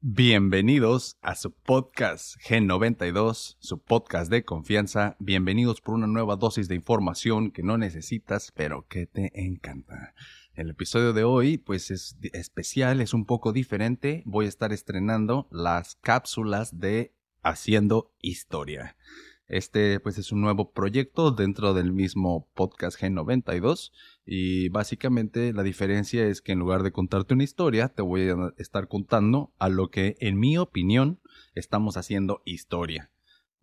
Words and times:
Bienvenidos 0.00 1.16
a 1.22 1.34
su 1.34 1.52
podcast 1.52 2.36
G92, 2.42 3.56
su 3.58 3.78
podcast 3.78 4.30
de 4.30 4.44
confianza. 4.44 5.16
Bienvenidos 5.18 5.80
por 5.80 5.94
una 5.94 6.06
nueva 6.06 6.36
dosis 6.36 6.68
de 6.68 6.74
información 6.74 7.50
que 7.50 7.62
no 7.62 7.78
necesitas, 7.78 8.52
pero 8.54 8.86
que 8.88 9.06
te 9.06 9.32
encanta. 9.34 10.14
El 10.52 10.68
episodio 10.68 11.14
de 11.14 11.24
hoy, 11.24 11.56
pues 11.56 11.90
es 11.90 12.18
especial, 12.34 13.00
es 13.00 13.14
un 13.14 13.24
poco 13.24 13.54
diferente. 13.54 14.22
Voy 14.26 14.44
a 14.44 14.50
estar 14.50 14.70
estrenando 14.74 15.48
las 15.50 15.96
cápsulas 15.96 16.78
de 16.78 17.14
Haciendo 17.42 18.12
Historia. 18.20 18.96
Este 19.48 20.00
pues 20.00 20.18
es 20.18 20.32
un 20.32 20.40
nuevo 20.40 20.72
proyecto 20.72 21.30
dentro 21.30 21.72
del 21.72 21.92
mismo 21.92 22.48
podcast 22.54 23.00
G92 23.00 23.92
y 24.24 24.68
básicamente 24.70 25.52
la 25.52 25.62
diferencia 25.62 26.26
es 26.26 26.42
que 26.42 26.50
en 26.50 26.58
lugar 26.58 26.82
de 26.82 26.90
contarte 26.90 27.34
una 27.34 27.44
historia 27.44 27.88
te 27.88 28.02
voy 28.02 28.28
a 28.28 28.52
estar 28.58 28.88
contando 28.88 29.52
a 29.58 29.68
lo 29.68 29.88
que 29.88 30.16
en 30.18 30.38
mi 30.40 30.58
opinión 30.58 31.20
estamos 31.54 31.96
haciendo 31.96 32.42
historia. 32.44 33.10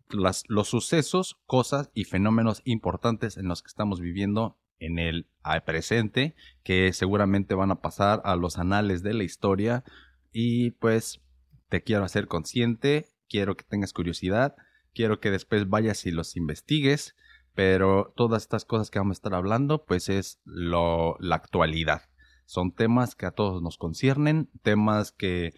Las, 0.08 0.44
los 0.48 0.68
sucesos, 0.68 1.38
cosas 1.46 1.90
y 1.92 2.04
fenómenos 2.04 2.62
importantes 2.64 3.36
en 3.36 3.48
los 3.48 3.62
que 3.62 3.68
estamos 3.68 4.00
viviendo 4.00 4.56
en 4.78 4.98
el 4.98 5.26
presente 5.66 6.34
que 6.62 6.94
seguramente 6.94 7.54
van 7.54 7.70
a 7.70 7.82
pasar 7.82 8.22
a 8.24 8.36
los 8.36 8.58
anales 8.58 9.02
de 9.02 9.12
la 9.12 9.24
historia 9.24 9.84
y 10.32 10.70
pues 10.72 11.20
te 11.68 11.82
quiero 11.82 12.04
hacer 12.04 12.26
consciente, 12.26 13.10
quiero 13.28 13.54
que 13.54 13.64
tengas 13.64 13.92
curiosidad 13.92 14.56
quiero 14.94 15.20
que 15.20 15.30
después 15.30 15.68
vayas 15.68 16.06
y 16.06 16.10
los 16.10 16.36
investigues, 16.36 17.16
pero 17.54 18.12
todas 18.16 18.42
estas 18.42 18.64
cosas 18.64 18.90
que 18.90 18.98
vamos 18.98 19.16
a 19.16 19.18
estar 19.18 19.34
hablando, 19.34 19.84
pues 19.84 20.08
es 20.08 20.40
lo, 20.44 21.16
la 21.20 21.36
actualidad. 21.36 22.02
Son 22.46 22.72
temas 22.72 23.14
que 23.14 23.26
a 23.26 23.30
todos 23.30 23.62
nos 23.62 23.78
conciernen, 23.78 24.50
temas 24.62 25.12
que 25.12 25.54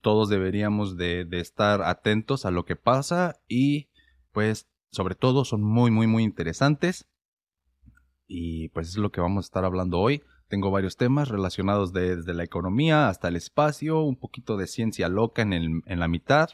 todos 0.00 0.28
deberíamos 0.28 0.96
de, 0.96 1.24
de 1.24 1.40
estar 1.40 1.82
atentos 1.82 2.44
a 2.44 2.50
lo 2.50 2.64
que 2.64 2.76
pasa 2.76 3.40
y 3.46 3.88
pues 4.32 4.68
sobre 4.90 5.14
todo 5.14 5.44
son 5.44 5.62
muy, 5.62 5.90
muy, 5.90 6.06
muy 6.06 6.24
interesantes. 6.24 7.08
Y 8.26 8.68
pues 8.70 8.88
es 8.88 8.96
lo 8.96 9.10
que 9.10 9.20
vamos 9.20 9.44
a 9.44 9.48
estar 9.48 9.64
hablando 9.64 9.98
hoy. 9.98 10.22
Tengo 10.48 10.70
varios 10.70 10.96
temas 10.96 11.28
relacionados 11.28 11.92
desde 11.92 12.34
la 12.34 12.44
economía 12.44 13.08
hasta 13.08 13.28
el 13.28 13.36
espacio, 13.36 14.02
un 14.02 14.16
poquito 14.16 14.56
de 14.56 14.66
ciencia 14.66 15.08
loca 15.08 15.42
en, 15.42 15.52
el, 15.52 15.82
en 15.86 16.00
la 16.00 16.08
mitad. 16.08 16.50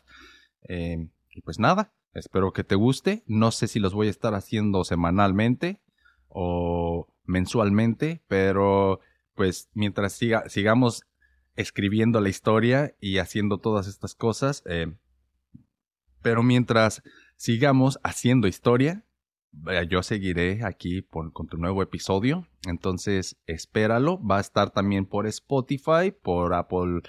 Eh, 0.68 1.08
y 1.34 1.40
pues 1.40 1.58
nada, 1.58 1.92
espero 2.12 2.52
que 2.52 2.64
te 2.64 2.76
guste. 2.76 3.24
No 3.26 3.50
sé 3.50 3.66
si 3.66 3.80
los 3.80 3.92
voy 3.92 4.06
a 4.06 4.10
estar 4.10 4.34
haciendo 4.34 4.84
semanalmente 4.84 5.80
o 6.28 7.08
mensualmente, 7.24 8.22
pero 8.28 9.00
pues 9.34 9.68
mientras 9.74 10.12
siga, 10.12 10.48
sigamos 10.48 11.02
escribiendo 11.56 12.20
la 12.20 12.28
historia 12.28 12.94
y 13.00 13.18
haciendo 13.18 13.58
todas 13.58 13.86
estas 13.88 14.14
cosas, 14.14 14.62
eh, 14.66 14.94
pero 16.22 16.42
mientras 16.42 17.02
sigamos 17.36 17.98
haciendo 18.02 18.46
historia, 18.46 19.04
yo 19.88 20.02
seguiré 20.02 20.64
aquí 20.64 21.02
con 21.02 21.46
tu 21.46 21.58
nuevo 21.58 21.82
episodio. 21.82 22.48
Entonces, 22.66 23.36
espéralo. 23.46 24.20
Va 24.24 24.38
a 24.38 24.40
estar 24.40 24.70
también 24.70 25.06
por 25.06 25.26
Spotify, 25.26 26.10
por 26.10 26.54
Apple 26.54 27.02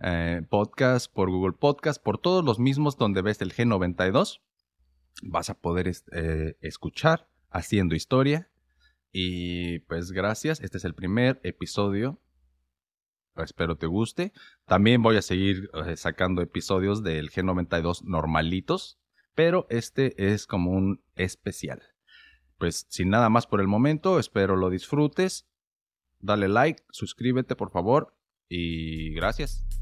eh, 0.00 0.42
podcast, 0.48 1.12
por 1.12 1.30
Google 1.30 1.52
Podcast, 1.52 2.02
por 2.02 2.18
todos 2.18 2.44
los 2.44 2.58
mismos 2.58 2.96
donde 2.96 3.22
ves 3.22 3.40
el 3.42 3.52
G92. 3.52 4.40
Vas 5.22 5.50
a 5.50 5.54
poder 5.60 5.92
eh, 6.12 6.56
escuchar 6.60 7.28
haciendo 7.50 7.94
historia. 7.94 8.50
Y 9.12 9.80
pues 9.80 10.12
gracias, 10.12 10.60
este 10.60 10.78
es 10.78 10.84
el 10.84 10.94
primer 10.94 11.40
episodio. 11.42 12.20
Espero 13.36 13.76
te 13.76 13.86
guste. 13.86 14.32
También 14.66 15.02
voy 15.02 15.16
a 15.16 15.22
seguir 15.22 15.70
eh, 15.86 15.96
sacando 15.96 16.42
episodios 16.42 17.02
del 17.02 17.30
G92 17.30 18.02
normalitos, 18.04 18.98
pero 19.34 19.66
este 19.70 20.32
es 20.32 20.46
como 20.46 20.72
un 20.72 21.02
especial. 21.16 21.82
Pues 22.58 22.86
sin 22.88 23.08
nada 23.10 23.30
más 23.30 23.46
por 23.46 23.60
el 23.60 23.68
momento, 23.68 24.18
espero 24.18 24.56
lo 24.56 24.70
disfrutes. 24.70 25.46
Dale 26.18 26.48
like, 26.48 26.82
suscríbete 26.90 27.56
por 27.56 27.70
favor 27.70 28.14
y 28.48 29.14
gracias. 29.14 29.79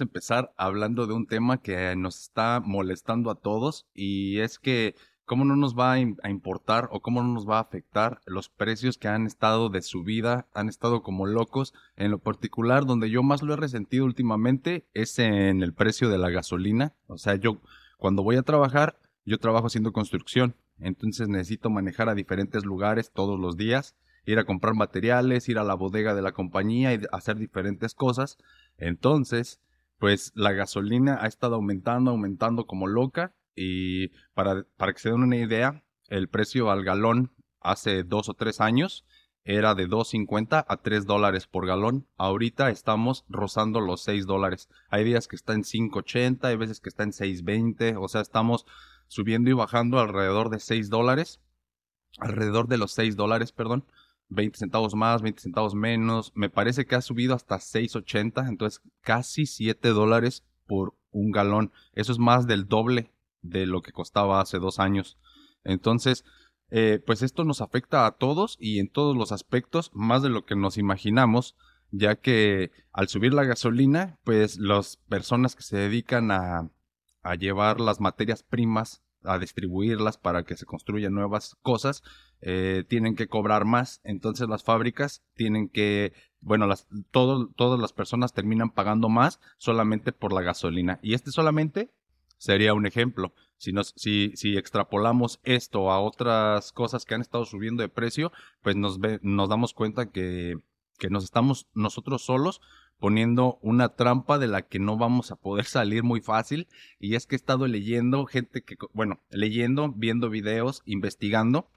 Empezar 0.00 0.52
hablando 0.56 1.06
de 1.06 1.14
un 1.14 1.26
tema 1.26 1.58
que 1.58 1.94
nos 1.96 2.20
está 2.20 2.60
molestando 2.64 3.30
a 3.30 3.36
todos 3.36 3.86
y 3.94 4.38
es 4.40 4.58
que 4.58 4.94
cómo 5.24 5.44
no 5.44 5.56
nos 5.56 5.78
va 5.78 5.92
a, 5.92 6.00
importar 6.00 6.88
o 6.90 7.00
cómo 7.00 7.22
no 7.22 7.28
nos 7.32 7.48
va 7.48 7.58
a 7.58 7.62
afectar 7.62 8.20
los 8.26 8.48
precios 8.48 8.98
que 8.98 9.08
han 9.08 9.26
estado 9.26 9.68
de 9.68 9.82
subida, 9.82 10.46
han 10.54 10.68
estado 10.68 11.02
como 11.02 11.26
locos. 11.26 11.74
En 11.96 12.10
lo 12.10 12.18
particular, 12.18 12.86
donde 12.86 13.10
yo 13.10 13.22
más 13.22 13.42
lo 13.42 13.54
he 13.54 13.56
resentido 13.56 14.04
últimamente 14.04 14.86
es 14.94 15.18
en 15.18 15.62
el 15.62 15.72
precio 15.72 16.08
de 16.08 16.18
la 16.18 16.30
gasolina. 16.30 16.94
O 17.06 17.18
sea, 17.18 17.36
yo 17.36 17.60
cuando 17.98 18.22
voy 18.22 18.36
a 18.36 18.42
trabajar, 18.42 18.98
yo 19.24 19.38
trabajo 19.38 19.68
haciendo 19.68 19.92
construcción, 19.92 20.56
entonces 20.80 21.28
necesito 21.28 21.70
manejar 21.70 22.08
a 22.08 22.14
diferentes 22.14 22.64
lugares 22.64 23.12
todos 23.12 23.38
los 23.38 23.56
días 23.56 23.94
ir 24.24 24.38
a 24.38 24.44
comprar 24.44 24.74
materiales, 24.74 25.48
ir 25.48 25.58
a 25.58 25.64
la 25.64 25.74
bodega 25.74 26.14
de 26.14 26.22
la 26.22 26.32
compañía 26.32 26.94
y 26.94 27.00
hacer 27.12 27.36
diferentes 27.36 27.94
cosas. 27.94 28.38
Entonces, 28.78 29.60
pues 30.02 30.32
la 30.34 30.50
gasolina 30.50 31.18
ha 31.20 31.28
estado 31.28 31.54
aumentando, 31.54 32.10
aumentando 32.10 32.66
como 32.66 32.88
loca. 32.88 33.36
Y 33.54 34.08
para, 34.34 34.66
para 34.76 34.92
que 34.92 34.98
se 34.98 35.10
den 35.10 35.22
una 35.22 35.36
idea, 35.36 35.84
el 36.08 36.28
precio 36.28 36.72
al 36.72 36.82
galón 36.82 37.30
hace 37.60 38.02
dos 38.02 38.28
o 38.28 38.34
tres 38.34 38.60
años 38.60 39.06
era 39.44 39.76
de 39.76 39.88
2.50 39.88 40.64
a 40.66 40.76
3 40.78 41.06
dólares 41.06 41.46
por 41.46 41.68
galón. 41.68 42.08
Ahorita 42.16 42.70
estamos 42.70 43.24
rozando 43.28 43.80
los 43.80 44.02
6 44.02 44.26
dólares. 44.26 44.68
Hay 44.88 45.04
días 45.04 45.28
que 45.28 45.36
está 45.36 45.52
en 45.52 45.62
5.80, 45.62 46.46
hay 46.46 46.56
veces 46.56 46.80
que 46.80 46.88
está 46.88 47.04
en 47.04 47.12
6.20. 47.12 47.96
O 47.96 48.08
sea, 48.08 48.22
estamos 48.22 48.66
subiendo 49.06 49.50
y 49.50 49.52
bajando 49.52 50.00
alrededor 50.00 50.50
de 50.50 50.58
6 50.58 50.90
dólares. 50.90 51.38
Alrededor 52.18 52.66
de 52.66 52.78
los 52.78 52.90
6 52.90 53.14
dólares, 53.14 53.52
perdón. 53.52 53.84
20 54.32 54.58
centavos 54.58 54.94
más, 54.94 55.22
20 55.22 55.40
centavos 55.40 55.74
menos. 55.74 56.32
Me 56.34 56.50
parece 56.50 56.86
que 56.86 56.94
ha 56.94 57.02
subido 57.02 57.34
hasta 57.34 57.56
6.80, 57.56 58.48
entonces 58.48 58.82
casi 59.00 59.46
7 59.46 59.88
dólares 59.90 60.44
por 60.66 60.94
un 61.10 61.30
galón. 61.30 61.72
Eso 61.92 62.12
es 62.12 62.18
más 62.18 62.46
del 62.46 62.66
doble 62.66 63.12
de 63.42 63.66
lo 63.66 63.82
que 63.82 63.92
costaba 63.92 64.40
hace 64.40 64.58
dos 64.58 64.78
años. 64.78 65.18
Entonces, 65.64 66.24
eh, 66.70 67.02
pues 67.04 67.22
esto 67.22 67.44
nos 67.44 67.60
afecta 67.60 68.06
a 68.06 68.12
todos 68.12 68.56
y 68.58 68.78
en 68.78 68.88
todos 68.88 69.16
los 69.16 69.32
aspectos, 69.32 69.90
más 69.92 70.22
de 70.22 70.30
lo 70.30 70.44
que 70.46 70.56
nos 70.56 70.78
imaginamos, 70.78 71.54
ya 71.90 72.16
que 72.16 72.70
al 72.92 73.08
subir 73.08 73.34
la 73.34 73.44
gasolina, 73.44 74.18
pues 74.24 74.58
las 74.58 74.96
personas 74.96 75.54
que 75.54 75.62
se 75.62 75.76
dedican 75.76 76.30
a, 76.30 76.70
a 77.22 77.34
llevar 77.34 77.80
las 77.80 78.00
materias 78.00 78.42
primas 78.42 79.02
a 79.24 79.38
distribuirlas 79.38 80.18
para 80.18 80.44
que 80.44 80.56
se 80.56 80.66
construyan 80.66 81.14
nuevas 81.14 81.56
cosas, 81.62 82.02
eh, 82.40 82.84
tienen 82.88 83.14
que 83.16 83.28
cobrar 83.28 83.64
más. 83.64 84.00
Entonces 84.04 84.48
las 84.48 84.64
fábricas 84.64 85.22
tienen 85.34 85.68
que, 85.68 86.12
bueno, 86.40 86.66
las, 86.66 86.86
todas 87.10 87.80
las 87.80 87.92
personas 87.92 88.32
terminan 88.32 88.70
pagando 88.70 89.08
más 89.08 89.40
solamente 89.58 90.12
por 90.12 90.32
la 90.32 90.42
gasolina. 90.42 90.98
Y 91.02 91.14
este 91.14 91.30
solamente 91.30 91.90
sería 92.38 92.74
un 92.74 92.86
ejemplo. 92.86 93.32
Si, 93.56 93.72
nos, 93.72 93.94
si, 93.96 94.32
si 94.34 94.56
extrapolamos 94.56 95.38
esto 95.44 95.92
a 95.92 96.00
otras 96.00 96.72
cosas 96.72 97.04
que 97.04 97.14
han 97.14 97.20
estado 97.20 97.44
subiendo 97.44 97.82
de 97.82 97.88
precio, 97.88 98.32
pues 98.62 98.74
nos, 98.74 98.98
ve, 98.98 99.20
nos 99.22 99.48
damos 99.48 99.72
cuenta 99.72 100.10
que, 100.10 100.58
que 100.98 101.10
nos 101.10 101.22
estamos 101.22 101.68
nosotros 101.74 102.24
solos 102.24 102.60
poniendo 103.02 103.58
una 103.62 103.88
trampa 103.88 104.38
de 104.38 104.46
la 104.46 104.62
que 104.62 104.78
no 104.78 104.96
vamos 104.96 105.32
a 105.32 105.36
poder 105.36 105.64
salir 105.78 106.04
muy 106.04 106.20
fácil. 106.20 106.68
Y 107.00 107.16
es 107.16 107.26
que 107.26 107.34
he 107.34 107.36
estado 107.36 107.66
leyendo 107.66 108.24
gente 108.26 108.62
que, 108.62 108.76
bueno, 108.92 109.18
leyendo, 109.28 109.92
viendo 109.92 110.30
videos, 110.30 110.82
investigando, 110.86 111.68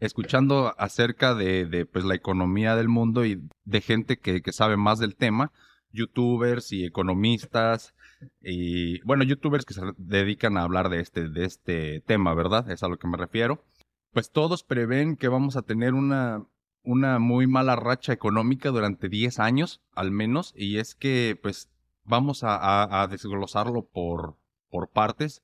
escuchando 0.00 0.74
acerca 0.76 1.34
de, 1.34 1.88
pues, 1.90 2.04
la 2.04 2.14
economía 2.14 2.76
del 2.76 2.88
mundo 2.88 3.24
y 3.24 3.40
de 3.64 3.80
gente 3.80 4.18
que, 4.18 4.42
que 4.42 4.52
sabe 4.52 4.76
más 4.76 4.98
del 4.98 5.16
tema, 5.16 5.50
youtubers 5.92 6.72
y 6.72 6.84
economistas 6.84 7.94
y 8.42 9.00
bueno, 9.04 9.24
youtubers 9.24 9.64
que 9.64 9.72
se 9.72 9.80
dedican 9.96 10.58
a 10.58 10.62
hablar 10.62 10.90
de 10.90 11.00
este, 11.00 11.30
de 11.30 11.46
este 11.46 12.02
tema, 12.02 12.34
¿verdad? 12.34 12.70
Es 12.70 12.82
a 12.82 12.88
lo 12.88 12.98
que 12.98 13.08
me 13.08 13.16
refiero. 13.16 13.64
Pues 14.12 14.30
todos 14.30 14.62
prevén 14.62 15.16
que 15.16 15.28
vamos 15.28 15.56
a 15.56 15.62
tener 15.62 15.94
una, 15.94 16.44
una 16.88 17.18
muy 17.18 17.46
mala 17.46 17.76
racha 17.76 18.14
económica 18.14 18.70
durante 18.70 19.10
10 19.10 19.40
años, 19.40 19.82
al 19.94 20.10
menos, 20.10 20.54
y 20.56 20.78
es 20.78 20.94
que, 20.94 21.38
pues, 21.42 21.68
vamos 22.04 22.40
a, 22.44 23.06
desglosarlo 23.10 23.84
por, 23.84 24.36
por 24.70 24.88
partes. 24.88 25.42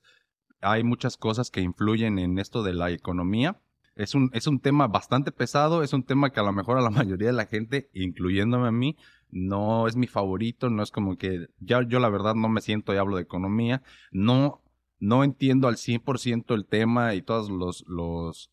Hay 0.59 0.83
muchas 0.83 1.17
cosas 1.17 1.51
que 1.51 1.61
influyen 1.61 2.17
en 2.17 2.39
esto 2.39 2.63
de 2.63 2.73
la 2.73 2.89
economía. 2.89 3.61
es 3.95 4.15
un, 4.15 4.31
es 4.33 4.47
un 4.47 4.59
tema 4.59 4.87
bastante 4.87 5.31
pesado, 5.31 5.83
es 5.83 5.93
un 5.93 6.01
tema 6.01 6.31
que 6.31 6.39
a 6.39 6.43
lo 6.43 6.51
mejor 6.51 6.79
a 6.79 6.81
la 6.81 6.89
mayoría 7.01 7.27
de 7.27 7.33
la 7.33 7.45
gente, 7.45 7.91
incluyéndome 7.93 8.67
a 8.67 8.71
mí, 8.71 8.97
no 9.29 9.85
es 9.87 9.95
mi 9.95 10.07
favorito, 10.07 10.71
no 10.71 10.81
es 10.81 10.89
como 10.89 11.15
que 11.15 11.49
ya 11.59 11.87
yo 11.87 11.99
la 11.99 12.09
verdad 12.09 12.33
no 12.33 12.49
me 12.49 12.61
siento 12.61 12.91
y 12.91 12.97
hablo 12.97 13.17
de 13.17 13.21
economía, 13.21 13.83
no, 14.11 14.63
no 14.99 15.23
entiendo 15.23 15.67
al 15.67 15.75
100% 15.75 16.55
el 16.55 16.65
tema 16.65 17.13
y 17.13 17.21
todas 17.21 17.49
los, 17.49 17.85
los, 17.87 18.49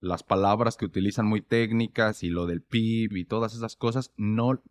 las 0.00 0.22
palabras 0.22 0.76
que 0.76 0.86
utilizan 0.86 1.26
muy 1.26 1.42
técnicas 1.42 2.22
y 2.22 2.30
lo 2.30 2.46
del 2.46 2.62
PIB 2.62 3.16
y 3.16 3.24
todas 3.24 3.54
esas 3.54 3.76
cosas, 3.76 4.12
no, 4.16 4.62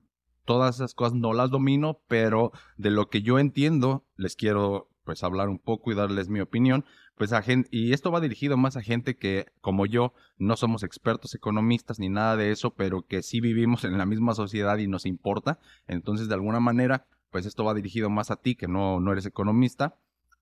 todas 0.45 0.75
esas 0.75 0.93
cosas 0.93 1.13
no 1.13 1.33
las 1.33 1.51
domino, 1.51 2.01
pero 2.07 2.51
de 2.77 2.89
lo 2.89 3.09
que 3.09 3.21
yo 3.21 3.39
entiendo 3.39 4.05
les 4.17 4.35
quiero 4.35 4.89
pues 5.03 5.23
hablar 5.23 5.49
un 5.49 5.57
poco 5.57 5.91
y 5.91 5.95
darles 5.95 6.29
mi 6.29 6.39
opinión, 6.39 6.85
pues 7.15 7.33
a 7.33 7.41
gente, 7.41 7.67
y 7.71 7.93
esto 7.93 8.11
va 8.11 8.21
dirigido 8.21 8.57
más 8.57 8.77
a 8.77 8.83
gente 8.83 9.17
que, 9.17 9.47
como 9.59 9.87
yo, 9.87 10.13
no 10.37 10.55
somos 10.55 10.83
expertos 10.83 11.33
economistas 11.33 11.97
ni 11.97 12.09
nada 12.09 12.37
de 12.37 12.51
eso, 12.51 12.75
pero 12.75 13.01
que 13.01 13.23
sí 13.23 13.41
vivimos 13.41 13.83
en 13.85 13.97
la 13.97 14.05
misma 14.05 14.35
sociedad 14.35 14.77
y 14.77 14.87
nos 14.87 15.07
importa. 15.07 15.57
Entonces, 15.87 16.27
de 16.27 16.35
alguna 16.35 16.59
manera, 16.59 17.07
pues 17.31 17.47
esto 17.47 17.63
va 17.63 17.73
dirigido 17.73 18.11
más 18.11 18.29
a 18.29 18.35
ti, 18.35 18.53
que 18.53 18.67
no, 18.67 18.99
no 18.99 19.11
eres 19.11 19.25
economista. 19.25 19.97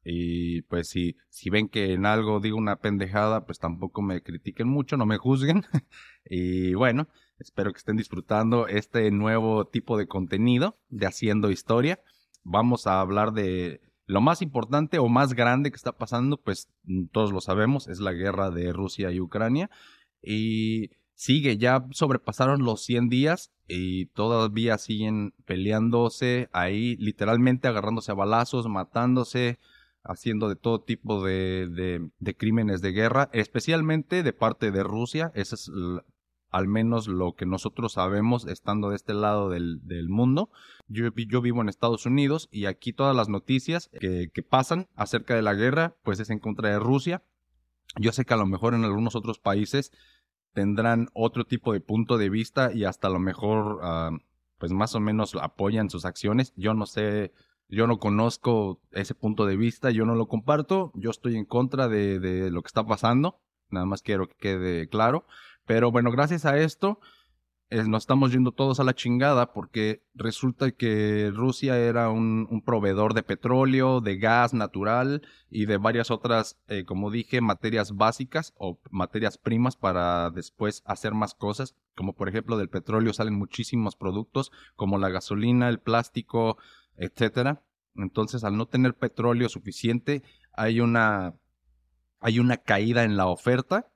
Y 0.10 0.62
pues 0.62 0.88
si, 0.88 1.18
si 1.28 1.50
ven 1.50 1.68
que 1.68 1.92
en 1.92 2.06
algo 2.06 2.40
digo 2.40 2.56
una 2.58 2.78
pendejada, 2.78 3.46
pues 3.46 3.60
tampoco 3.60 4.02
me 4.02 4.24
critiquen 4.24 4.70
mucho, 4.70 4.96
no 4.96 5.06
me 5.06 5.18
juzguen. 5.18 5.66
y 6.24 6.74
bueno, 6.76 7.10
espero 7.40 7.74
que 7.74 7.80
estén 7.80 7.98
disfrutando 7.98 8.68
este 8.70 9.12
nuevo 9.12 9.68
tipo 9.68 9.98
de 9.98 10.08
contenido 10.08 10.78
de 10.88 11.08
Haciendo 11.08 11.52
Historia. 11.52 12.00
Vamos 12.44 12.88
a 12.88 13.02
hablar 13.02 13.34
de 13.34 13.82
lo 14.06 14.22
más 14.22 14.42
importante 14.42 14.98
o 14.98 15.10
más 15.10 15.34
grande 15.34 15.72
que 15.72 15.76
está 15.76 15.92
pasando, 15.92 16.38
pues 16.38 16.70
mm, 16.86 17.08
todos 17.08 17.34
lo 17.34 17.42
sabemos, 17.42 17.90
es 17.90 18.00
la 18.00 18.14
guerra 18.14 18.50
de 18.50 18.72
Rusia 18.72 19.12
y 19.12 19.20
Ucrania. 19.20 19.70
Y 20.22 20.92
sigue, 21.16 21.58
ya 21.58 21.86
sobrepasaron 21.92 22.64
los 22.64 22.82
100 22.86 23.10
días 23.10 23.52
y 23.68 24.06
todavía 24.06 24.78
siguen 24.78 25.34
peleándose 25.44 26.48
ahí, 26.54 26.96
literalmente 26.96 27.68
agarrándose 27.68 28.14
a 28.14 28.16
balazos, 28.16 28.68
matándose, 28.70 29.60
haciendo 30.08 30.50
de 30.50 30.56
todo 30.56 30.82
tipo 30.82 31.24
de, 31.24 32.10
de, 32.20 32.36
crímenes 32.36 32.82
de 32.82 32.92
guerra, 32.92 33.30
especialmente 33.34 34.24
de 34.24 34.34
parte 34.34 34.72
de 34.72 34.84
Rusia. 34.84 35.32
Esa 35.36 35.56
es 35.56 35.70
al 36.50 36.68
menos 36.68 37.08
lo 37.08 37.34
que 37.34 37.46
nosotros 37.46 37.94
sabemos 37.94 38.48
estando 38.48 38.90
de 38.90 38.96
este 38.96 39.14
lado 39.14 39.50
del, 39.50 39.82
mundo. 40.08 40.50
Yo, 40.88 41.10
yo, 41.14 41.42
vivo 41.42 41.62
en 41.62 41.70
Estados 41.70 42.06
Unidos 42.06 42.48
y 42.52 42.66
aquí 42.66 42.94
todas 42.94 43.16
las 43.16 43.30
noticias 43.30 43.90
que, 44.00 44.30
que, 44.34 44.44
pasan 44.44 44.88
acerca 44.96 45.36
de 45.36 45.42
la 45.42 45.54
guerra, 45.54 45.96
pues 46.04 46.20
es 46.20 46.30
en 46.30 46.40
contra 46.40 46.70
de 46.70 46.80
Rusia. 46.80 47.24
Yo 48.00 48.12
sé 48.12 48.26
que 48.26 48.34
a 48.34 48.38
lo 48.38 48.46
mejor 48.46 48.74
en 48.74 48.86
algunos 48.86 49.16
otros 49.16 49.40
países 49.40 49.92
tendrán 50.54 51.10
otro 51.14 51.46
tipo 51.46 51.74
de 51.74 51.82
punto 51.82 52.18
de 52.18 52.30
vista 52.30 52.72
y 52.74 52.86
hasta 52.86 53.08
a 53.08 53.12
lo 53.12 53.20
mejor, 53.20 53.80
ah, 53.84 54.12
pues 54.58 54.72
más 54.72 54.96
o 54.96 55.00
menos 55.00 55.36
apoyan 55.36 55.90
sus 55.90 56.06
acciones. 56.06 56.54
Yo 56.56 56.74
no 56.74 56.86
sé, 56.86 57.32
yo 57.70 57.88
no 57.88 58.00
conozco 58.00 58.80
ese 58.92 59.14
punto 59.14 59.46
de 59.46 59.58
vista, 59.58 59.92
yo 59.92 60.06
no 60.06 60.16
lo 60.16 60.28
comparto, 60.28 60.92
yo 60.96 61.12
estoy 61.12 61.36
en 61.36 61.46
contra 61.46 61.88
de, 61.88 62.50
lo 62.52 62.62
que 62.62 62.68
está 62.68 62.86
pasando. 62.86 63.40
Nada 63.70 63.86
más 63.86 64.02
quiero 64.02 64.28
que 64.30 64.36
quede 64.36 64.88
claro. 64.88 65.26
Pero 65.66 65.92
bueno, 65.92 66.12
gracias 66.12 66.46
a 66.46 66.58
esto 66.58 67.00
nos 67.70 68.04
estamos 68.04 68.32
yendo 68.32 68.54
todos 68.54 68.80
a 68.80 68.86
la 68.86 68.96
chingada 68.96 69.52
porque 69.52 70.02
resulta 70.14 70.72
que 70.72 71.32
Rusia 71.34 71.78
era 71.78 72.10
un, 72.10 72.64
proveedor 72.66 73.14
de 73.14 73.24
petróleo, 73.24 74.00
de 74.00 74.18
gas 74.18 74.54
natural 74.54 75.22
y 75.50 75.66
de 75.66 75.78
varias 75.78 76.10
otras, 76.10 76.58
eh, 76.68 76.86
como 76.86 77.12
dije, 77.12 77.42
materias 77.42 77.96
básicas 77.96 78.54
o 78.58 78.80
materias 78.90 79.38
primas 79.38 79.76
para 79.76 80.30
después 80.32 80.82
hacer 80.86 81.14
más 81.14 81.34
cosas. 81.34 81.76
Como 81.96 82.14
por 82.14 82.30
ejemplo 82.30 82.58
del 82.58 82.70
petróleo 82.70 83.12
salen 83.12 83.34
muchísimos 83.34 83.96
productos 83.96 84.52
como 84.76 84.98
la 84.98 85.10
gasolina, 85.10 85.68
el 85.68 85.80
plástico, 85.80 86.58
etcétera. 86.98 87.64
Entonces, 87.96 88.44
al 88.44 88.58
no 88.58 88.68
tener 88.68 88.96
petróleo 88.96 89.50
suficiente, 89.50 90.24
hay 90.54 90.80
una, 90.80 91.36
hay 92.20 92.40
una 92.40 92.58
caída 92.58 93.04
en 93.04 93.18
la 93.18 93.28
oferta 93.28 93.92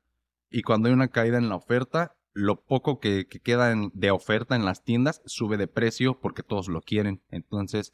y 0.50 0.63
cuando 0.63 0.88
hay 0.88 0.94
una 0.94 1.09
caída 1.09 1.38
en 1.38 1.50
la 1.50 1.56
oferta, 1.56 2.15
lo 2.33 2.63
poco 2.63 3.00
que, 3.00 3.25
queda 3.25 3.74
de 3.94 4.12
oferta 4.12 4.56
en 4.56 4.65
las 4.65 4.83
tiendas 4.83 5.21
sube 5.25 5.57
de 5.57 5.68
precio 5.68 6.19
porque 6.19 6.44
todos 6.44 6.68
lo 6.68 6.81
quieren. 6.81 7.21
Entonces, 7.30 7.92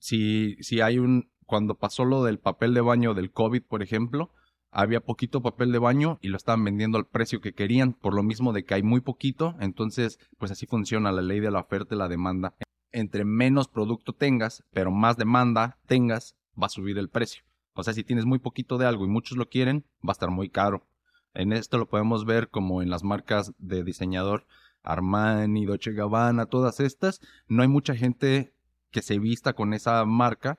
si, 0.00 0.56
si 0.60 0.80
hay 0.80 0.98
un, 0.98 1.30
cuando 1.46 1.76
pasó 1.76 2.04
lo 2.04 2.24
del 2.24 2.38
papel 2.38 2.74
de 2.74 2.80
baño 2.80 3.14
del 3.14 3.32
COVID, 3.32 3.62
por 3.62 3.82
ejemplo, 3.82 4.32
había 4.70 5.00
poquito 5.00 5.42
papel 5.42 5.72
de 5.72 5.78
baño 5.78 6.18
y 6.20 6.28
lo 6.28 6.36
estaban 6.36 6.64
vendiendo 6.64 6.98
al 6.98 7.06
precio 7.06 7.40
que 7.40 7.54
querían, 7.54 7.94
por 7.94 8.14
lo 8.14 8.22
mismo 8.22 8.52
de 8.52 8.64
que 8.64 8.74
hay 8.74 8.82
muy 8.82 9.00
poquito, 9.00 9.56
entonces 9.60 10.18
pues 10.36 10.50
así 10.50 10.66
funciona 10.66 11.12
la 11.12 11.22
ley 11.22 11.40
de 11.40 11.50
la 11.50 11.60
oferta 11.60 11.94
y 11.94 11.98
la 11.98 12.08
demanda. 12.08 12.54
Entre 12.98 13.24
menos 13.24 13.68
producto 13.68 14.12
tengas, 14.12 14.64
pero 14.72 14.90
más 14.90 15.16
demanda 15.16 15.78
tengas, 15.86 16.34
va 16.60 16.66
a 16.66 16.68
subir 16.68 16.98
el 16.98 17.08
precio. 17.08 17.44
O 17.74 17.84
sea, 17.84 17.94
si 17.94 18.02
tienes 18.02 18.24
muy 18.24 18.40
poquito 18.40 18.76
de 18.76 18.86
algo 18.86 19.04
y 19.04 19.08
muchos 19.08 19.38
lo 19.38 19.48
quieren, 19.48 19.84
va 20.02 20.10
a 20.10 20.12
estar 20.12 20.30
muy 20.30 20.48
caro. 20.50 20.84
En 21.32 21.52
esto 21.52 21.78
lo 21.78 21.88
podemos 21.88 22.24
ver 22.24 22.48
como 22.48 22.82
en 22.82 22.90
las 22.90 23.04
marcas 23.04 23.52
de 23.58 23.84
diseñador 23.84 24.46
Armani, 24.82 25.64
Dolce 25.64 25.92
Gabbana, 25.92 26.46
todas 26.46 26.80
estas. 26.80 27.20
No 27.46 27.62
hay 27.62 27.68
mucha 27.68 27.94
gente 27.94 28.52
que 28.90 29.00
se 29.00 29.20
vista 29.20 29.52
con 29.52 29.74
esa 29.74 30.04
marca, 30.04 30.58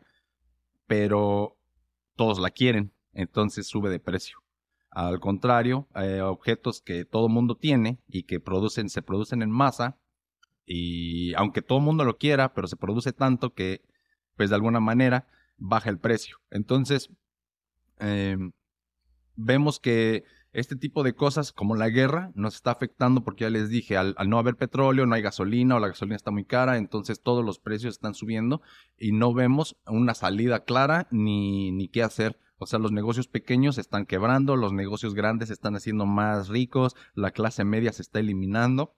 pero 0.87 1.57
todos 2.15 2.39
la 2.39 2.51
quieren, 2.51 2.93
entonces 3.11 3.67
sube 3.67 3.89
de 3.89 3.99
precio. 3.99 4.37
Al 4.91 5.19
contrario, 5.19 5.89
hay 5.93 6.21
objetos 6.21 6.79
que 6.79 7.03
todo 7.03 7.27
mundo 7.27 7.55
tiene 7.55 7.99
y 8.07 8.23
que 8.23 8.39
producen, 8.39 8.87
se 8.87 9.01
producen 9.01 9.41
en 9.41 9.51
masa, 9.51 9.97
y 10.71 11.33
aunque 11.33 11.63
todo 11.63 11.79
el 11.79 11.83
mundo 11.83 12.05
lo 12.05 12.19
quiera, 12.19 12.53
pero 12.53 12.67
se 12.67 12.77
produce 12.77 13.11
tanto 13.11 13.55
que, 13.55 13.81
pues 14.37 14.51
de 14.51 14.55
alguna 14.55 14.79
manera, 14.79 15.25
baja 15.57 15.89
el 15.89 15.97
precio. 15.97 16.37
Entonces, 16.51 17.09
em, 17.97 18.51
vemos 19.35 19.79
que 19.79 20.25
este 20.53 20.75
tipo 20.75 21.01
de 21.01 21.15
cosas 21.15 21.51
como 21.53 21.75
la 21.75 21.89
guerra 21.89 22.31
nos 22.35 22.53
está 22.53 22.69
afectando 22.69 23.23
porque 23.23 23.45
ya 23.45 23.49
les 23.49 23.69
dije, 23.69 23.97
al, 23.97 24.15
no 24.27 24.37
haber 24.37 24.57
petróleo, 24.57 25.07
no 25.07 25.15
hay 25.15 25.23
gasolina 25.23 25.75
o 25.75 25.79
la 25.79 25.87
gasolina 25.87 26.15
está 26.15 26.29
muy 26.29 26.45
cara, 26.45 26.77
entonces 26.77 27.19
todos 27.23 27.43
los 27.43 27.57
precios 27.57 27.95
están 27.95 28.13
subiendo 28.13 28.61
y 28.95 29.11
no 29.11 29.33
vemos 29.33 29.75
una 29.87 30.13
salida 30.13 30.65
clara 30.65 31.07
ni, 31.09 31.71
ni 31.71 31.87
qué 31.87 32.03
hacer. 32.03 32.37
O 32.59 32.67
sea, 32.67 32.77
los 32.77 32.91
negocios 32.91 33.27
pequeños 33.27 33.79
están 33.79 34.05
quebrando, 34.05 34.55
los 34.55 34.73
negocios 34.73 35.15
grandes 35.15 35.49
están 35.49 35.75
haciendo 35.75 36.05
más 36.05 36.47
ricos, 36.47 36.95
la 37.15 37.31
clase 37.31 37.63
media 37.63 37.91
se 37.91 38.03
está 38.03 38.19
eliminando 38.19 38.93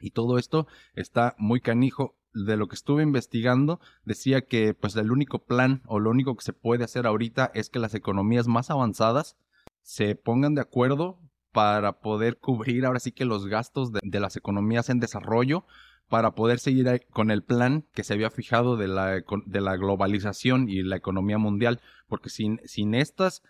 y 0.00 0.10
todo 0.10 0.38
esto 0.38 0.66
está 0.94 1.34
muy 1.38 1.60
canijo. 1.60 2.16
De 2.32 2.56
lo 2.56 2.68
que 2.68 2.76
estuve 2.76 3.02
investigando, 3.02 3.80
decía 4.04 4.42
que 4.42 4.72
pues 4.72 4.94
el 4.94 5.10
único 5.10 5.40
plan 5.40 5.82
o 5.86 5.98
lo 5.98 6.10
único 6.10 6.36
que 6.36 6.44
se 6.44 6.52
puede 6.52 6.84
hacer 6.84 7.04
ahorita 7.04 7.50
es 7.54 7.70
que 7.70 7.80
las 7.80 7.92
economías 7.96 8.46
más 8.46 8.70
avanzadas 8.70 9.36
se 9.82 10.14
pongan 10.14 10.54
de 10.54 10.60
acuerdo 10.60 11.18
para 11.52 12.00
poder 12.00 12.38
cubrir 12.38 12.86
ahora 12.86 13.00
sí 13.00 13.12
que 13.12 13.24
los 13.24 13.46
gastos 13.46 13.90
de, 13.92 14.20
las 14.20 14.36
economías 14.36 14.88
en 14.88 15.00
desarrollo, 15.00 15.64
para 16.08 16.34
poder 16.34 16.58
seguir 16.58 17.06
con 17.10 17.30
el 17.30 17.42
plan 17.42 17.86
que 17.92 18.04
se 18.04 18.14
había 18.14 18.30
fijado 18.30 18.76
de 18.76 18.88
la, 18.88 19.22
de 19.46 19.60
la 19.60 19.76
globalización 19.76 20.68
y 20.68 20.82
la 20.82 20.96
economía 20.96 21.38
mundial, 21.38 21.80
porque 22.08 22.30
sin, 22.30 22.60
sin 22.64 22.94
estos 22.94 23.42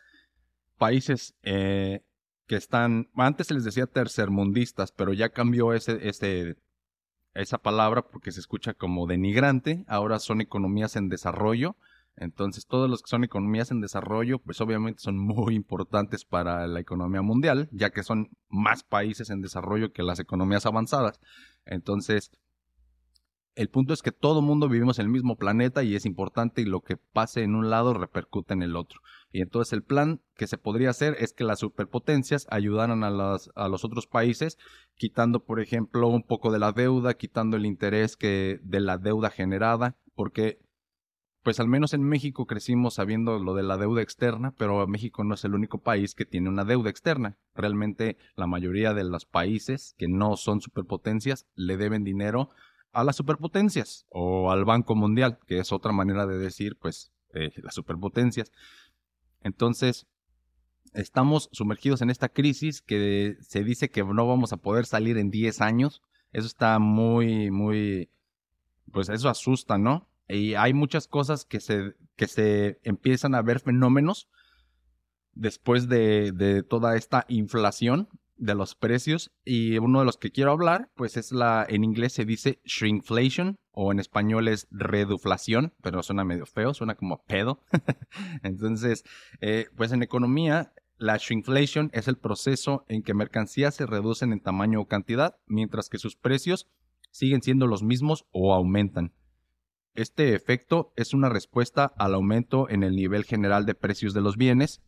países 0.79 1.35
eh, 1.43 2.03
que 2.51 2.57
están, 2.57 3.09
antes 3.15 3.47
se 3.47 3.55
les 3.55 3.63
decía 3.63 3.87
tercermundistas, 3.87 4.91
pero 4.91 5.13
ya 5.13 5.29
cambió 5.29 5.73
ese, 5.73 6.09
ese, 6.09 6.57
esa 7.33 7.59
palabra 7.59 8.03
porque 8.03 8.33
se 8.33 8.41
escucha 8.41 8.75
como 8.75 9.07
denigrante, 9.07 9.85
ahora 9.87 10.19
son 10.19 10.41
economías 10.41 10.97
en 10.97 11.09
desarrollo, 11.09 11.77
entonces, 12.17 12.67
todos 12.67 12.91
los 12.91 13.03
que 13.03 13.09
son 13.09 13.23
economías 13.23 13.71
en 13.71 13.81
desarrollo, 13.81 14.41
pues 14.41 14.61
obviamente 14.61 15.01
son 15.01 15.17
muy 15.17 15.55
importantes 15.55 16.25
para 16.25 16.67
la 16.67 16.81
economía 16.81 17.23
mundial, 17.23 17.69
ya 17.71 17.91
que 17.91 18.03
son 18.03 18.31
más 18.49 18.83
países 18.83 19.31
en 19.31 19.43
desarrollo 19.43 19.93
que 19.93 20.03
las 20.03 20.19
economías 20.19 20.67
avanzadas. 20.67 21.21
Entonces, 21.67 22.33
el 23.55 23.69
punto 23.69 23.93
es 23.93 24.03
que 24.03 24.13
todo 24.13 24.43
mundo 24.43 24.69
vivimos 24.69 24.99
en 24.99 25.07
el 25.07 25.13
mismo 25.13 25.37
planeta 25.37 25.83
y 25.83 25.95
es 25.95 26.07
importante 26.07 26.63
y 26.63 26.65
lo 26.65 26.81
que 26.83 26.97
pase 26.97 27.43
en 27.43 27.55
un 27.55 27.69
lado 27.69 27.95
repercute 27.95 28.55
en 28.55 28.63
el 28.63 28.77
otro. 28.77 29.01
Y 29.33 29.43
entonces 29.43 29.73
el 29.73 29.83
plan 29.83 30.21
que 30.35 30.47
se 30.47 30.59
podría 30.59 30.91
hacer 30.91 31.17
es 31.19 31.33
que 31.33 31.45
las 31.45 31.61
superpotencias 31.61 32.47
ayudaran 32.51 33.05
a, 33.05 33.11
las, 33.11 33.51
a 33.55 33.69
los 33.69 33.85
otros 33.85 34.07
países, 34.07 34.59
quitando, 34.95 35.45
por 35.45 35.61
ejemplo, 35.61 36.09
un 36.09 36.23
poco 36.23 36.51
de 36.53 36.59
la 36.59 36.73
deuda, 36.73 37.15
quitando 37.15 37.57
el 37.57 37.67
interés 37.67 38.17
que, 38.17 38.61
de 38.63 38.81
la 38.81 38.99
deuda 38.99 39.31
generada, 39.31 39.97
porque 40.15 40.59
pues 41.43 41.59
al 41.59 41.69
menos 41.69 41.95
en 41.95 42.03
México 42.03 42.47
crecimos 42.47 42.95
sabiendo 42.95 43.39
lo 43.39 43.55
de 43.55 43.63
la 43.63 43.79
deuda 43.79 44.03
externa, 44.03 44.53
pero 44.59 44.87
México 44.87 45.25
no 45.25 45.35
es 45.35 45.45
el 45.45 45.55
único 45.55 45.79
país 45.79 46.15
que 46.15 46.27
tiene 46.27 46.51
una 46.51 46.65
deuda 46.65 46.91
externa. 46.91 47.39
Realmente 47.55 48.19
la 48.37 48.47
mayoría 48.47 48.93
de 48.93 49.05
los 49.05 49.25
países 49.25 49.95
que 49.97 50.07
no 50.07 50.37
son 50.37 50.61
superpotencias 50.61 51.47
le 51.55 51.79
deben 51.79 52.05
dinero 52.05 52.51
a 52.93 53.05
las 53.05 53.17
superpotencias 53.17 54.07
o 54.09 54.51
al 54.51 54.65
Banco 54.65 54.95
Mundial, 54.95 55.39
que 55.47 55.59
es 55.59 55.73
otra 55.73 55.93
manera 55.93 56.27
de 56.27 56.39
decir, 56.39 56.77
pues, 56.77 57.13
eh, 57.35 57.53
las 57.63 57.75
superpotencias. 57.75 58.51
Entonces, 59.43 60.07
estamos 60.93 61.49
sumergidos 61.53 62.03
en 62.03 62.11
esta 62.11 62.29
crisis 62.29 62.83
que 62.83 63.37
se 63.41 63.65
dice 63.65 63.91
que 63.91 64.05
no 64.05 64.27
vamos 64.27 64.53
a 64.53 64.57
poder 64.57 64.87
salir 64.87 65.19
en 65.19 65.31
10 65.31 65.61
años. 65.61 66.03
Eso 66.33 66.47
está 66.47 66.79
muy, 66.79 67.51
muy, 67.51 68.11
pues 68.93 69.09
eso 69.09 69.29
asusta, 69.29 69.79
¿no? 69.79 70.09
Y 70.29 70.55
hay 70.55 70.75
muchas 70.75 71.09
cosas 71.09 71.45
que 71.45 71.61
se, 71.61 71.95
que 72.17 72.27
se 72.27 72.81
empiezan 72.83 73.35
a 73.35 73.43
ver 73.43 73.61
fenómenos 73.61 74.29
después 75.33 75.89
de, 75.89 76.33
de 76.33 76.63
toda 76.63 76.97
esta 76.97 77.25
inflación 77.29 78.09
de 78.41 78.55
los 78.55 78.75
precios 78.75 79.31
y 79.45 79.79
uno 79.79 80.01
de 80.01 80.07
los 80.07 80.17
que 80.17 80.31
quiero 80.31 80.51
hablar 80.51 80.91
pues 80.95 81.17
es 81.17 81.31
la 81.31 81.65
en 81.69 81.85
inglés 81.85 82.15
se 82.15 82.25
dice 82.25 82.61
shrinkflation 82.65 83.59
o 83.73 83.93
en 83.93 84.01
español 84.01 84.49
es 84.49 84.67
reduflación 84.71 85.75
pero 85.83 86.03
suena 86.03 86.25
medio 86.25 86.47
feo 86.47 86.75
suena 86.75 86.95
como 86.95 87.23
pedo. 87.25 87.63
Entonces 88.43 89.05
eh, 89.41 89.67
pues 89.77 89.93
en 89.93 90.03
economía 90.03 90.73
la 90.97 91.19
shrinkflation 91.19 91.91
es 91.93 92.09
el 92.09 92.17
proceso 92.17 92.85
en 92.89 93.03
que 93.03 93.15
mercancías 93.15 93.75
se 93.75 93.87
reducen 93.87 94.33
en 94.33 94.41
tamaño 94.41 94.81
o 94.81 94.89
cantidad 94.89 95.37
mientras 95.47 95.89
que 95.89 95.99
sus 95.99 96.17
precios 96.17 96.67
siguen 97.11 97.43
siendo 97.43 97.67
los 97.67 97.83
mismos 97.83 98.27
o 98.33 98.55
aumentan. 98.55 99.13
Este 99.95 100.35
efecto 100.35 100.93
es 100.97 101.13
una 101.13 101.29
respuesta 101.29 101.93
al 101.97 102.15
aumento 102.15 102.69
en 102.71 102.85
el 102.85 102.95
nivel 102.95 103.25
general 103.25 103.67
de 103.67 103.75
precios 103.75 104.15
de 104.15 104.21
los 104.21 104.37
bienes 104.37 104.83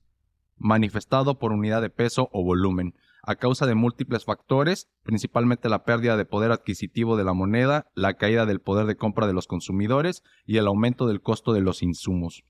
manifestado 0.57 1.39
por 1.39 1.53
unidad 1.53 1.83
de 1.83 1.91
peso 1.91 2.31
o 2.33 2.45
volumen 2.45 2.95
a 3.23 3.37
causa 3.37 3.67
de 3.67 3.75
múltiples 3.75 4.25
factores, 4.25 4.91
principalmente 5.03 5.69
la 5.69 5.85
pérdida 5.85 6.17
de 6.17 6.25
poder 6.25 6.51
adquisitivo 6.51 7.17
de 7.17 7.25
la 7.25 7.33
moneda, 7.33 7.91
la 7.95 8.15
caída 8.15 8.47
del 8.47 8.61
poder 8.61 8.87
de 8.87 8.97
compra 8.97 9.27
de 9.27 9.33
los 9.33 9.47
consumidores 9.47 10.23
y 10.45 10.57
el 10.57 10.67
aumento 10.67 11.07
del 11.07 11.23
costo 11.23 11.53
de 11.53 11.61
los 11.61 11.83
insumos 11.83 12.45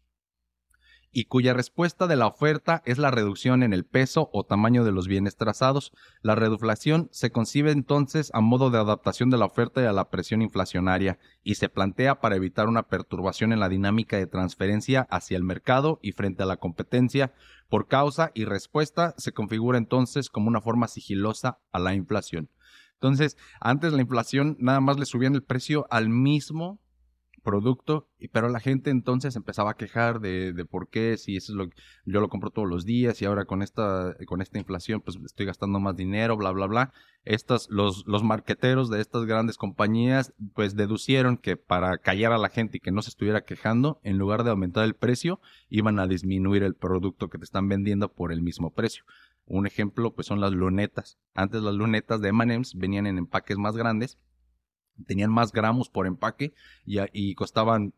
y 1.12 1.26
cuya 1.26 1.52
respuesta 1.52 2.07
de 2.07 2.16
la 2.16 2.26
oferta 2.26 2.83
es 2.87 2.99
la 2.99 3.11
reducción 3.11 3.62
en 3.62 3.73
el 3.73 3.85
peso 3.85 4.31
o 4.33 4.45
tamaño 4.45 4.83
de 4.83 4.92
los 4.92 5.07
bienes 5.07 5.37
trazados. 5.37 5.92
La 6.23 6.35
reduflación 6.35 7.09
se 7.12 7.31
concibe 7.31 7.71
entonces 7.71 8.31
a 8.33 8.40
modo 8.40 8.71
de 8.71 8.78
adaptación 8.78 9.28
de 9.28 9.37
la 9.37 9.45
oferta 9.45 9.83
y 9.83 9.85
a 9.85 9.92
la 9.92 10.09
presión 10.09 10.40
inflacionaria 10.40 11.19
y 11.45 11.57
se 11.57 11.69
plantea 11.69 12.21
para 12.21 12.37
evitar 12.37 12.66
una 12.66 12.88
perturbación 12.88 13.52
en 13.52 13.61
la 13.61 13.69
dinámica 13.69 14.16
de 14.16 14.26
transferencia 14.26 15.07
hacia 15.11 15.37
el 15.37 15.45
mercado 15.45 15.99
y 16.02 16.12
frente 16.12 16.42
a 16.42 16.47
la 16.47 16.57
competencia. 16.57 17.35
Por 17.69 17.88
causa 17.88 18.31
y 18.35 18.47
respuesta 18.47 19.14
se 19.19 19.33
configura 19.33 19.78
entonces 19.78 20.31
como 20.31 20.49
una 20.49 20.62
forma 20.62 20.88
sigilosa 20.88 21.59
a 21.73 21.78
la 21.78 21.95
inflación. 21.95 22.49
Entonces, 22.95 23.37
antes 23.61 23.92
la 23.92 24.00
inflación 24.00 24.57
nada 24.61 24.81
más 24.81 24.99
le 24.99 25.07
subían 25.07 25.35
el 25.35 25.42
precio 25.42 25.87
al 25.90 26.09
mismo 26.09 26.78
producto, 27.42 28.08
pero 28.32 28.49
la 28.49 28.61
gente 28.61 28.90
entonces 28.90 29.37
empezaba 29.37 29.72
a 29.72 29.76
quejar 29.76 30.20
de, 30.20 30.64
por 30.70 30.88
qué, 30.88 31.16
si 31.16 31.37
eso 31.37 31.52
es 31.52 31.56
lo 31.56 31.68
yo 32.04 32.20
lo 32.20 32.28
compro 32.28 32.50
todos 32.50 32.68
los 32.68 32.84
días 32.84 33.20
y 33.20 33.25
ahora 33.25 33.44
con 33.44 33.62
esta, 33.62 34.16
con 34.26 34.40
esta 34.40 34.58
inflación 34.58 35.00
pues 35.00 35.18
estoy 35.25 35.46
gastando 35.46 35.80
más 35.80 35.96
dinero, 35.96 36.37
bla, 36.37 36.50
bla, 36.52 36.66
bla. 36.66 36.92
Estas, 37.25 37.68
los, 37.70 38.04
los 38.06 38.25
marqueteros 38.25 38.90
de 38.90 39.00
estas 39.00 39.26
grandes 39.26 39.56
compañías 39.56 40.32
pues 40.54 40.75
deducieron 40.75 41.37
que 41.37 41.56
para 41.56 41.99
callar 41.99 42.32
a 42.32 42.38
la 42.38 42.49
gente 42.49 42.78
y 42.78 42.80
que 42.80 42.90
no 42.90 43.02
se 43.02 43.11
estuviera 43.11 43.44
quejando, 43.44 44.00
en 44.02 44.18
lugar 44.18 44.44
de 44.44 44.50
aumentar 44.50 44.84
el 44.84 44.94
precio, 44.94 45.40
iban 45.68 45.99
a 45.99 46.06
disminuir 46.06 46.62
el 46.62 46.75
producto 46.75 47.28
que 47.28 47.38
te 47.38 47.44
están 47.44 47.68
vendiendo 47.68 48.12
por 48.12 48.32
el 48.32 48.42
mismo 48.42 48.70
precio. 48.70 49.04
Un 49.46 49.66
ejemplo 49.66 50.14
pues 50.14 50.26
son 50.26 50.40
las 50.40 50.52
lunetas. 50.52 51.18
Antes 51.34 51.62
las 51.62 51.75
lunetas 51.75 52.20
de 52.20 52.28
M&M's 52.28 52.75
venían 52.75 53.06
en 53.06 53.18
empaques 53.18 53.58
más 53.58 53.76
grandes 53.76 54.18
tenían 55.06 55.30
más 55.30 55.52
gramos 55.52 55.88
por 55.88 56.06
empaque 56.06 56.54
y, 56.84 57.34
costaban 57.34 57.94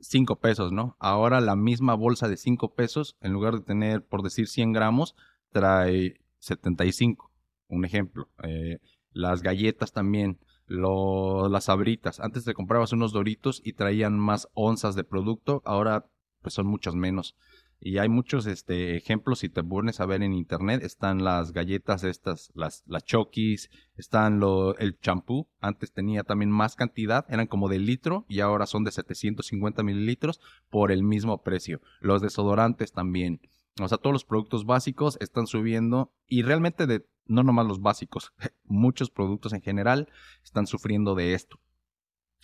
5 0.00 0.36
pesos, 0.40 0.72
¿no? 0.72 0.96
Ahora 0.98 1.40
la 1.40 1.56
misma 1.56 1.94
bolsa 1.94 2.28
de 2.28 2.36
5 2.36 2.74
pesos, 2.74 3.16
en 3.20 3.32
lugar 3.32 3.54
de 3.54 3.60
tener, 3.60 4.04
por 4.04 4.22
decir, 4.22 4.48
100 4.48 4.72
gramos, 4.72 5.16
trae 5.52 6.20
75. 6.38 7.30
Un 7.68 7.84
ejemplo. 7.84 8.28
Eh, 8.42 8.78
las 9.12 9.42
galletas 9.42 9.92
también, 9.92 10.38
las 10.66 11.64
sabritas. 11.64 12.20
Antes 12.20 12.44
te 12.44 12.54
comprabas 12.54 12.92
unos 12.92 13.12
doritos 13.12 13.62
y 13.64 13.72
traían 13.72 14.18
más 14.18 14.48
onzas 14.54 14.94
de 14.94 15.04
producto, 15.04 15.62
ahora 15.64 16.06
pues 16.42 16.54
son 16.54 16.66
muchos 16.66 16.94
menos. 16.94 17.34
Y 17.78 17.98
hay 17.98 18.08
muchos 18.08 18.46
este, 18.46 18.96
ejemplos, 18.96 19.40
si 19.40 19.48
te 19.48 19.62
pones 19.62 20.00
a 20.00 20.06
ver 20.06 20.22
en 20.22 20.32
internet, 20.32 20.82
están 20.82 21.22
las 21.22 21.52
galletas 21.52 22.04
estas, 22.04 22.50
las, 22.54 22.82
las 22.86 23.04
chokis, 23.04 23.70
están 23.96 24.40
lo, 24.40 24.76
el 24.78 24.98
champú, 24.98 25.48
antes 25.60 25.92
tenía 25.92 26.24
también 26.24 26.50
más 26.50 26.74
cantidad, 26.74 27.26
eran 27.28 27.46
como 27.46 27.68
de 27.68 27.78
litro 27.78 28.24
y 28.28 28.40
ahora 28.40 28.66
son 28.66 28.84
de 28.84 28.92
750 28.92 29.82
mililitros 29.82 30.40
por 30.70 30.90
el 30.90 31.02
mismo 31.02 31.42
precio. 31.42 31.80
Los 32.00 32.22
desodorantes 32.22 32.92
también. 32.92 33.40
O 33.80 33.88
sea, 33.88 33.98
todos 33.98 34.14
los 34.14 34.24
productos 34.24 34.64
básicos 34.64 35.18
están 35.20 35.46
subiendo 35.46 36.12
y 36.26 36.42
realmente 36.42 36.86
de, 36.86 37.06
no 37.26 37.42
nomás 37.42 37.66
los 37.66 37.82
básicos, 37.82 38.32
muchos 38.64 39.10
productos 39.10 39.52
en 39.52 39.60
general 39.60 40.08
están 40.42 40.66
sufriendo 40.66 41.14
de 41.14 41.34
esto. 41.34 41.60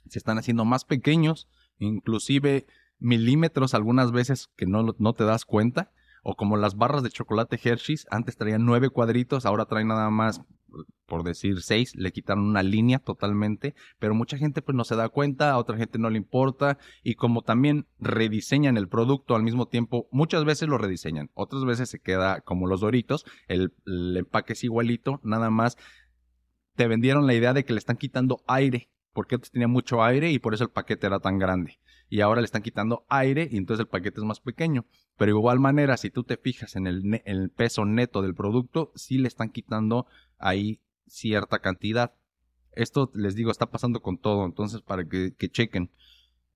Se 0.09 0.19
están 0.19 0.37
haciendo 0.37 0.65
más 0.65 0.85
pequeños, 0.85 1.49
inclusive 1.79 2.67
milímetros 3.03 3.75
algunas 3.75 4.13
veces 4.13 4.49
que 4.57 4.67
no, 4.67 4.95
no 4.99 5.13
te 5.13 5.25
das 5.25 5.45
cuenta. 5.45 5.91
O 6.25 6.37
como 6.37 6.57
las 6.57 6.77
barras 6.77 7.03
de 7.03 7.11
chocolate 7.11 7.59
Hershey's, 7.61 8.07
antes 8.09 8.37
traían 8.37 8.65
nueve 8.65 8.91
cuadritos, 8.91 9.45
ahora 9.45 9.67
traen 9.67 9.89
nada 9.89 10.09
más, 10.09 10.41
por 11.05 11.25
decir 11.25 11.63
seis, 11.63 11.97
le 11.97 12.13
quitaron 12.13 12.45
una 12.45 12.63
línea 12.63 13.01
totalmente, 13.01 13.75
pero 13.99 14.15
mucha 14.15 14.39
gente 14.39 14.63
pues 14.63 14.77
no 14.77 14.85
se 14.85 14.95
da 14.95 15.09
cuenta, 15.09 15.51
a 15.51 15.59
otra 15.59 15.77
gente 15.77 15.99
no 15.99 16.11
le 16.11 16.19
importa, 16.19 16.79
y 17.03 17.17
como 17.17 17.43
también 17.43 17.89
rediseñan 17.99 18.77
el 18.77 18.89
producto 18.89 19.35
al 19.35 19.43
mismo 19.43 19.67
tiempo, 19.67 20.07
muchas 20.13 20.45
veces 20.45 20.69
lo 20.69 20.79
rediseñan, 20.79 21.29
otras 21.35 21.65
veces 21.65 21.91
se 21.91 21.99
queda 21.99 22.41
como 22.41 22.69
los 22.69 22.83
doritos, 22.83 23.27
el, 23.49 23.75
el 23.85 24.17
empaque 24.17 24.53
es 24.53 24.63
igualito, 24.63 25.19
nada 25.25 25.51
más 25.51 25.77
te 26.77 26.87
vendieron 26.87 27.27
la 27.27 27.35
idea 27.35 27.53
de 27.53 27.65
que 27.65 27.73
le 27.73 27.81
están 27.81 27.97
quitando 27.97 28.45
aire, 28.47 28.92
porque 29.13 29.37
antes 29.37 29.51
tenía 29.51 29.69
mucho 29.69 30.03
aire 30.03 30.31
y 30.31 30.39
por 30.39 30.55
eso 30.55 30.65
el 30.65 30.71
paquete 30.71 31.07
era 31.07 31.21
tan 31.21 31.39
grande 31.39 31.79
y 32.13 32.21
ahora 32.21 32.43
le 32.43 32.45
están 32.45 32.61
quitando 32.61 33.07
aire 33.09 33.49
y 33.51 33.57
entonces 33.57 33.81
el 33.81 33.89
paquete 33.89 34.21
es 34.21 34.27
más 34.27 34.39
pequeño. 34.39 34.85
Pero 35.17 35.33
de 35.33 35.39
igual 35.39 35.61
manera, 35.61 35.97
si 35.97 36.11
tú 36.11 36.25
te 36.25 36.37
fijas 36.37 36.77
en 36.77 36.87
el, 36.87 37.51
peso 37.57 37.87
neto 37.87 38.21
del 38.21 38.35
producto, 38.35 38.93
sí 38.95 39.17
le 39.17 39.29
están 39.29 39.49
quitando 39.49 40.07
ahí 40.37 40.83
cierta 41.07 41.61
cantidad. 41.61 42.13
Esto, 42.73 43.11
les 43.15 43.35
digo, 43.35 43.51
está 43.51 43.71
pasando 43.71 44.03
con 44.03 44.19
todo, 44.19 44.45
entonces 44.45 44.83
para 44.83 45.09
que, 45.09 45.33
chequen. 45.39 45.91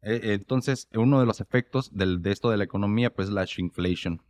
E, 0.03 0.35
entonces, 0.35 0.91
uno 0.93 1.21
de 1.21 1.27
los 1.27 1.41
efectos 1.41 1.91
de 1.95 2.31
esto 2.31 2.51
de 2.51 2.59
la 2.59 2.65
economía, 2.65 3.15
pues 3.15 3.31
la 3.31 3.47
shrinkflation. 3.47 4.21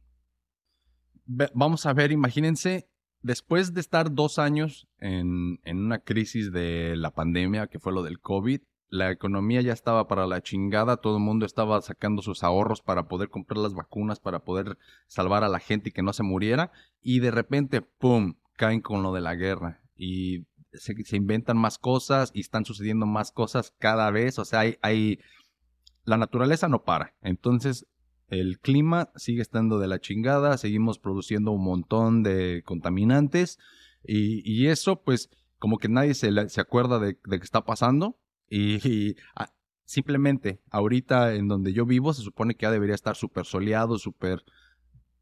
vamos 1.26 1.86
a 1.86 1.92
ver, 1.92 2.12
imagínense, 2.12 2.88
después 3.26 3.74
de 3.74 3.80
estar 3.80 4.12
dos 4.12 4.38
años 4.38 4.86
en, 4.98 5.58
en 5.64 5.78
una 5.78 5.98
crisis 5.98 6.52
de 6.52 6.94
la 6.96 7.10
pandemia, 7.10 7.66
que 7.66 7.80
fue 7.80 7.92
lo 7.92 8.04
del 8.04 8.20
COVID, 8.20 8.60
la 8.88 9.10
economía 9.10 9.60
ya 9.62 9.72
estaba 9.72 10.06
para 10.06 10.28
la 10.28 10.42
chingada, 10.42 10.98
todo 10.98 11.16
el 11.16 11.22
mundo 11.22 11.44
estaba 11.44 11.82
sacando 11.82 12.22
sus 12.22 12.44
ahorros 12.44 12.82
para 12.82 13.08
poder 13.08 13.28
comprar 13.28 13.58
las 13.58 13.74
vacunas, 13.74 14.20
para 14.20 14.44
poder 14.44 14.78
salvar 15.08 15.42
a 15.42 15.48
la 15.48 15.58
gente 15.58 15.88
y 15.88 15.92
que 15.92 16.02
no 16.02 16.12
se 16.12 16.22
muriera, 16.22 16.70
y 17.02 17.18
de 17.18 17.32
repente, 17.32 17.82
¡pum!, 17.82 18.34
caen 18.56 18.80
con 18.80 19.02
lo 19.02 19.12
de 19.12 19.20
la 19.20 19.34
guerra 19.34 19.82
y 19.96 20.46
se, 20.72 20.94
inventan 21.16 21.58
más 21.58 21.78
cosas 21.78 22.30
y 22.32 22.40
están 22.40 22.64
sucediendo 22.64 23.06
más 23.06 23.32
cosas 23.32 23.74
cada 23.78 24.10
vez, 24.12 24.38
o 24.38 24.44
sea, 24.44 24.60
hay, 24.60 24.78
hay, 24.82 25.18
la 26.04 26.16
naturaleza 26.16 26.68
no 26.68 26.84
para, 26.84 27.14
entonces 27.22 27.86
el 28.28 28.58
clima 28.58 29.10
sigue 29.16 29.42
estando 29.42 29.78
de 29.78 29.88
la 29.88 30.00
chingada, 30.00 30.58
seguimos 30.58 30.98
produciendo 30.98 31.52
un 31.52 31.64
montón 31.64 32.22
de 32.22 32.62
contaminantes 32.64 33.58
y, 34.04 34.66
eso 34.66 35.02
pues 35.02 35.30
como 35.58 35.78
que 35.78 35.88
nadie 35.88 36.14
se, 36.14 36.48
se 36.48 36.60
acuerda 36.60 36.98
de, 36.98 37.18
de 37.24 37.38
que 37.38 37.44
está 37.44 37.64
pasando 37.64 38.18
y, 38.48 39.16
simplemente 39.84 40.60
ahorita 40.70 41.34
en 41.34 41.46
donde 41.46 41.72
yo 41.72 41.86
vivo 41.86 42.12
se 42.12 42.22
supone 42.22 42.56
que 42.56 42.64
ya 42.64 42.72
debería 42.72 42.94
estar 42.94 43.14
súper 43.14 43.46
soleado, 43.46 43.98
súper 43.98 44.42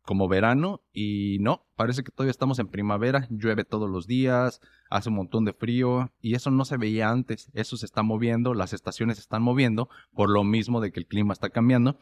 como 0.05 0.29
verano 0.29 0.83
y 0.93 1.39
no, 1.41 1.67
parece 1.77 2.03
que 2.03 2.11
todavía 2.11 2.31
estamos 2.31 2.59
en 2.59 2.69
primavera, 2.69 3.27
llueve 3.31 3.65
todos 3.65 3.89
los 3.89 4.07
días, 4.07 4.61
hace 4.91 5.09
un 5.09 5.17
montón 5.17 5.45
de 5.45 5.55
frío 5.55 6.13
y 6.21 6.35
eso 6.35 6.51
no 6.51 6.65
se 6.65 6.77
veía 6.77 7.11
antes, 7.11 7.51
eso 7.55 7.77
se 7.77 7.87
está 7.87 8.03
moviendo, 8.03 8.55
las 8.55 8.73
estaciones 8.73 9.17
se 9.17 9.23
están 9.23 9.43
moviendo 9.43 9.89
por 10.13 10.31
lo 10.31 10.45
mismo 10.45 10.81
de 10.81 10.93
que 10.93 11.01
el 11.01 11.07
clima 11.07 11.33
está 11.33 11.51
cambiando 11.51 11.99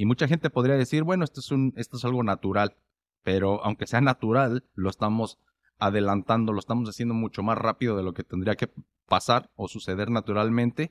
y 0.00 0.06
mucha 0.06 0.26
gente 0.26 0.48
podría 0.48 0.76
decir, 0.76 1.02
bueno, 1.02 1.24
esto 1.24 1.40
es, 1.40 1.50
un, 1.50 1.74
esto 1.76 1.98
es 1.98 2.06
algo 2.06 2.22
natural, 2.22 2.74
pero 3.22 3.62
aunque 3.62 3.86
sea 3.86 4.00
natural, 4.00 4.64
lo 4.74 4.88
estamos 4.88 5.38
adelantando, 5.78 6.54
lo 6.54 6.58
estamos 6.58 6.88
haciendo 6.88 7.12
mucho 7.12 7.42
más 7.42 7.58
rápido 7.58 7.98
de 7.98 8.02
lo 8.02 8.14
que 8.14 8.24
tendría 8.24 8.56
que 8.56 8.70
pasar 9.06 9.50
o 9.56 9.68
suceder 9.68 10.08
naturalmente 10.08 10.90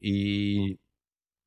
y 0.00 0.78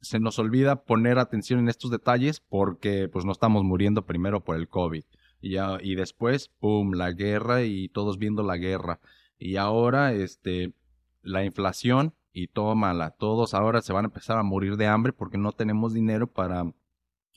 se 0.01 0.19
nos 0.19 0.37
olvida 0.37 0.83
poner 0.83 1.17
atención 1.17 1.59
en 1.59 1.69
estos 1.69 1.89
detalles 1.89 2.41
porque 2.41 3.09
pues 3.11 3.25
no 3.25 3.31
estamos 3.31 3.63
muriendo 3.63 4.05
primero 4.05 4.43
por 4.43 4.55
el 4.55 4.69
COVID 4.69 5.03
y, 5.41 5.53
ya, 5.53 5.79
y 5.81 5.95
después, 5.95 6.49
¡pum!, 6.59 6.91
la 6.91 7.11
guerra 7.11 7.63
y 7.63 7.89
todos 7.89 8.19
viendo 8.19 8.43
la 8.43 8.57
guerra. 8.57 8.99
Y 9.39 9.55
ahora, 9.55 10.13
este, 10.13 10.73
la 11.23 11.43
inflación 11.43 12.13
y 12.33 12.49
tómala, 12.49 13.09
todos 13.09 13.55
ahora 13.55 13.81
se 13.81 13.93
van 13.93 14.05
a 14.05 14.09
empezar 14.09 14.37
a 14.37 14.43
morir 14.43 14.77
de 14.77 14.85
hambre 14.85 15.11
porque 15.11 15.39
no 15.39 15.53
tenemos 15.53 15.91
dinero 15.95 16.27
para 16.27 16.71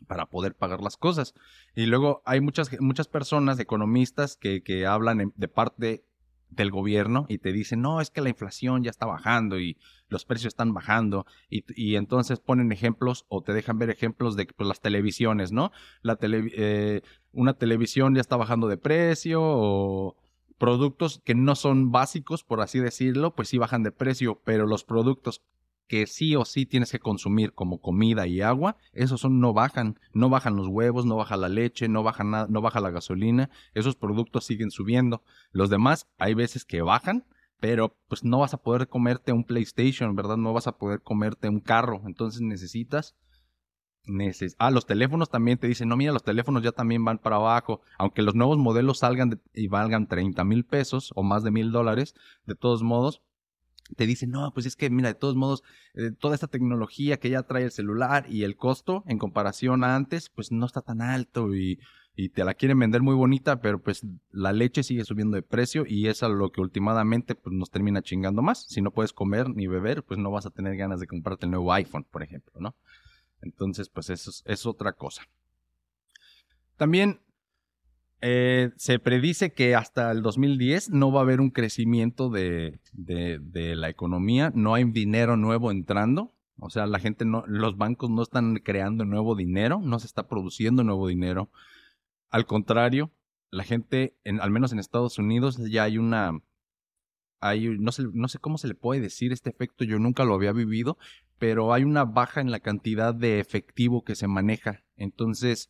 para 0.07 0.27
poder 0.27 0.55
pagar 0.55 0.81
las 0.81 0.97
cosas. 0.97 1.35
Y 1.75 1.87
luego 1.87 2.23
hay 2.25 2.41
muchas, 2.41 2.71
muchas 2.81 3.09
personas, 3.09 3.59
economistas, 3.59 4.37
que, 4.37 4.63
que 4.63 4.87
hablan 4.87 5.33
de 5.37 5.49
parte 5.49 6.05
del 6.53 6.71
gobierno 6.71 7.27
y 7.29 7.39
te 7.39 7.53
dicen, 7.53 7.81
no, 7.81 8.01
es 8.01 8.11
que 8.11 8.21
la 8.21 8.29
inflación 8.29 8.83
ya 8.83 8.91
está 8.91 9.07
bajando 9.07 9.59
y 9.59 9.79
los 10.09 10.25
precios 10.25 10.53
están 10.53 10.75
bajando 10.75 11.27
y, 11.49 11.65
y 11.75 11.97
entonces 11.97 12.41
ponen 12.41 12.73
ejemplos 12.73 13.25
o 13.29 13.43
te 13.43 13.53
dejan 13.53 13.79
ver 13.79 13.91
ejemplos 13.91 14.37
de 14.37 14.47
pues, 14.47 14.69
las 14.69 14.81
televisiones, 14.81 15.53
¿no? 15.53 15.73
La 16.03 16.19
eh, 16.21 17.01
una 17.33 17.55
televisión 17.55 18.15
ya 18.15 18.21
está 18.21 18.37
bajando 18.37 18.69
de 18.69 18.77
precio 18.77 19.41
o 19.43 20.17
productos 20.59 21.21
que 21.25 21.35
no 21.35 21.57
son 21.57 21.91
básicos, 21.91 22.45
por 22.45 22.61
así 22.61 22.79
decirlo, 22.79 23.35
pues 23.35 23.49
sí 23.49 23.59
bajan 23.59 23.83
de 23.83 23.91
precio, 23.91 24.41
pero 24.45 24.67
los 24.67 24.85
productos 24.85 25.43
que 25.87 26.07
sí 26.07 26.37
o 26.37 26.45
sí 26.45 26.67
tienes 26.67 26.91
que 26.91 26.99
consumir 26.99 27.53
como 27.53 27.81
comida 27.81 28.27
y 28.27 28.41
agua, 28.41 28.77
esos 28.93 29.21
son 29.21 29.41
no 29.41 29.53
bajan, 29.53 29.99
no 30.13 30.29
bajan 30.31 30.57
los 30.57 30.69
huevos, 30.69 31.05
no 31.05 31.17
baja 31.17 31.37
la 31.37 31.49
leche, 31.49 31.89
no 31.89 32.03
baja 32.03 32.25
nada, 32.25 32.47
no 32.49 32.61
baja 32.61 32.81
la 32.81 32.91
gasolina, 32.91 33.51
esos 33.75 33.97
productos 33.97 34.45
siguen 34.45 34.71
subiendo. 34.71 35.23
Los 35.51 35.71
demás 35.71 36.09
hay 36.19 36.35
veces 36.35 36.65
que 36.65 36.83
bajan, 36.83 37.27
pero 37.61 37.97
pues 38.09 38.25
no 38.25 38.39
vas 38.39 38.55
a 38.55 38.63
poder 38.63 38.89
comerte 38.89 39.33
un 39.33 39.45
PlayStation, 39.45 40.17
¿verdad? 40.17 40.37
No 40.37 40.53
vas 40.53 40.67
a 40.67 40.79
poder 40.79 41.03
comerte 41.03 41.49
un 41.49 41.61
carro, 41.61 42.03
entonces 42.07 42.41
necesitas 42.41 43.15
ah, 44.59 44.71
los 44.71 44.87
teléfonos 44.87 45.31
también 45.31 45.59
te 45.59 45.69
dicen, 45.69 45.89
no, 45.89 45.97
mira, 45.97 46.13
los 46.13 46.25
teléfonos 46.25 46.63
ya 46.63 46.73
también 46.73 47.05
van 47.05 47.19
para 47.19 47.37
abajo. 47.37 47.83
Aunque 47.99 48.23
los 48.23 48.35
nuevos 48.35 48.59
modelos 48.59 48.99
salgan 48.99 49.41
y 49.55 49.69
valgan 49.69 50.09
30 50.09 50.45
mil 50.45 50.65
pesos 50.65 51.13
o 51.15 51.23
más 51.23 51.43
de 51.43 51.51
mil 51.51 51.71
dólares, 51.73 52.15
de 52.47 52.55
todos 52.55 52.83
modos, 52.83 53.23
te 53.97 54.07
dicen, 54.07 54.31
no, 54.31 54.53
pues 54.53 54.67
es 54.67 54.77
que 54.77 54.91
mira, 54.91 55.09
de 55.09 55.15
todos 55.15 55.37
modos, 55.37 55.63
eh, 55.95 56.13
toda 56.19 56.35
esta 56.35 56.49
tecnología 56.49 57.19
que 57.19 57.31
ya 57.31 57.43
trae 57.43 57.65
el 57.65 57.71
celular 57.71 58.27
y 58.29 58.45
el 58.45 58.57
costo 58.57 59.05
en 59.07 59.19
comparación 59.19 59.85
a 59.85 59.97
antes, 59.97 60.31
pues 60.31 60.53
no 60.53 60.67
está 60.67 60.81
tan 60.81 61.03
alto 61.03 61.55
y, 61.55 61.79
y 62.15 62.29
te 62.29 62.45
la 62.45 62.55
quieren 62.55 62.79
vender 62.79 63.03
muy 63.03 63.15
bonita, 63.15 63.61
pero 63.61 63.81
pues 63.81 64.07
la 64.31 64.53
leche 64.53 64.83
sigue 64.83 65.05
subiendo 65.05 65.35
de 65.35 65.43
precio 65.43 65.85
y 65.87 66.09
es 66.09 66.23
a 66.23 66.29
lo 66.29 66.51
que 66.51 66.61
últimamente 66.61 67.35
pues, 67.35 67.55
nos 67.55 67.71
termina 67.71 68.03
chingando 68.03 68.43
más. 68.43 68.67
Si 68.69 68.83
no 68.83 68.91
puedes 68.91 69.13
comer 69.13 69.49
ni 69.49 69.67
beber, 69.67 70.03
pues 70.03 70.19
no 70.19 70.31
vas 70.31 70.47
a 70.47 70.51
tener 70.51 70.77
ganas 70.77 71.01
de 71.01 71.07
comprarte 71.07 71.47
el 71.47 71.53
nuevo 71.53 71.73
iPhone, 71.73 72.07
por 72.11 72.23
ejemplo, 72.23 72.53
¿no? 72.61 72.75
Entonces, 73.41 73.89
pues 73.89 74.11
eso 74.11 74.31
es 74.45 74.67
otra 74.67 74.93
cosa. 74.93 75.23
También 76.77 77.21
eh, 78.25 78.71
se 78.77 79.01
predice 79.01 79.53
que 79.53 79.75
hasta 79.75 80.13
el 80.13 80.23
2010 80.23 80.91
no 80.91 81.11
va 81.11 81.21
a 81.21 81.23
haber 81.25 81.41
un 81.41 81.51
crecimiento 81.51 82.31
de, 82.31 82.79
la 82.95 83.89
economía, 83.89 84.53
no 84.55 84.75
hay 84.75 84.85
dinero 84.85 85.37
nuevo 85.37 85.73
entrando, 85.73 86.33
o 86.61 86.71
sea, 86.71 86.87
la 86.87 87.01
gente 87.01 87.25
no, 87.25 87.43
los 87.49 87.77
bancos 87.77 88.11
no 88.11 88.23
están 88.23 88.61
creando 88.63 89.05
nuevo 89.05 89.35
dinero, 89.35 89.81
no 89.83 89.99
se 89.99 90.07
está 90.07 90.29
produciendo 90.29 90.85
nuevo 90.85 91.09
dinero. 91.09 91.51
Al 92.31 92.47
contrario, 92.47 93.11
la 93.51 93.65
gente, 93.65 94.17
en, 94.23 94.41
al 94.41 94.53
menos 94.53 94.73
en 94.73 94.79
Estados 94.79 95.19
Unidos, 95.19 95.59
ya 95.69 95.83
hay 95.83 95.99
una, 95.99 96.41
hay, 97.41 97.77
no 97.77 97.91
sé, 97.91 98.05
no 98.13 98.29
sé 98.29 98.39
cómo 98.39 98.57
se 98.57 98.69
le 98.69 98.77
puede 98.77 99.01
decir 99.01 99.33
este 99.33 99.51
efecto, 99.51 99.83
yo 99.83 99.99
nunca 99.99 100.25
lo 100.25 100.35
había 100.35 100.53
vivido, 100.53 100.97
pero 101.39 101.75
hay 101.75 101.83
una 101.83 102.05
baja 102.05 102.41
en 102.41 102.53
la 102.53 102.61
cantidad 102.61 103.17
de 103.17 103.41
efectivo 103.41 104.05
que 104.05 104.15
se 104.15 104.29
maneja. 104.29 104.85
Entonces, 104.97 105.69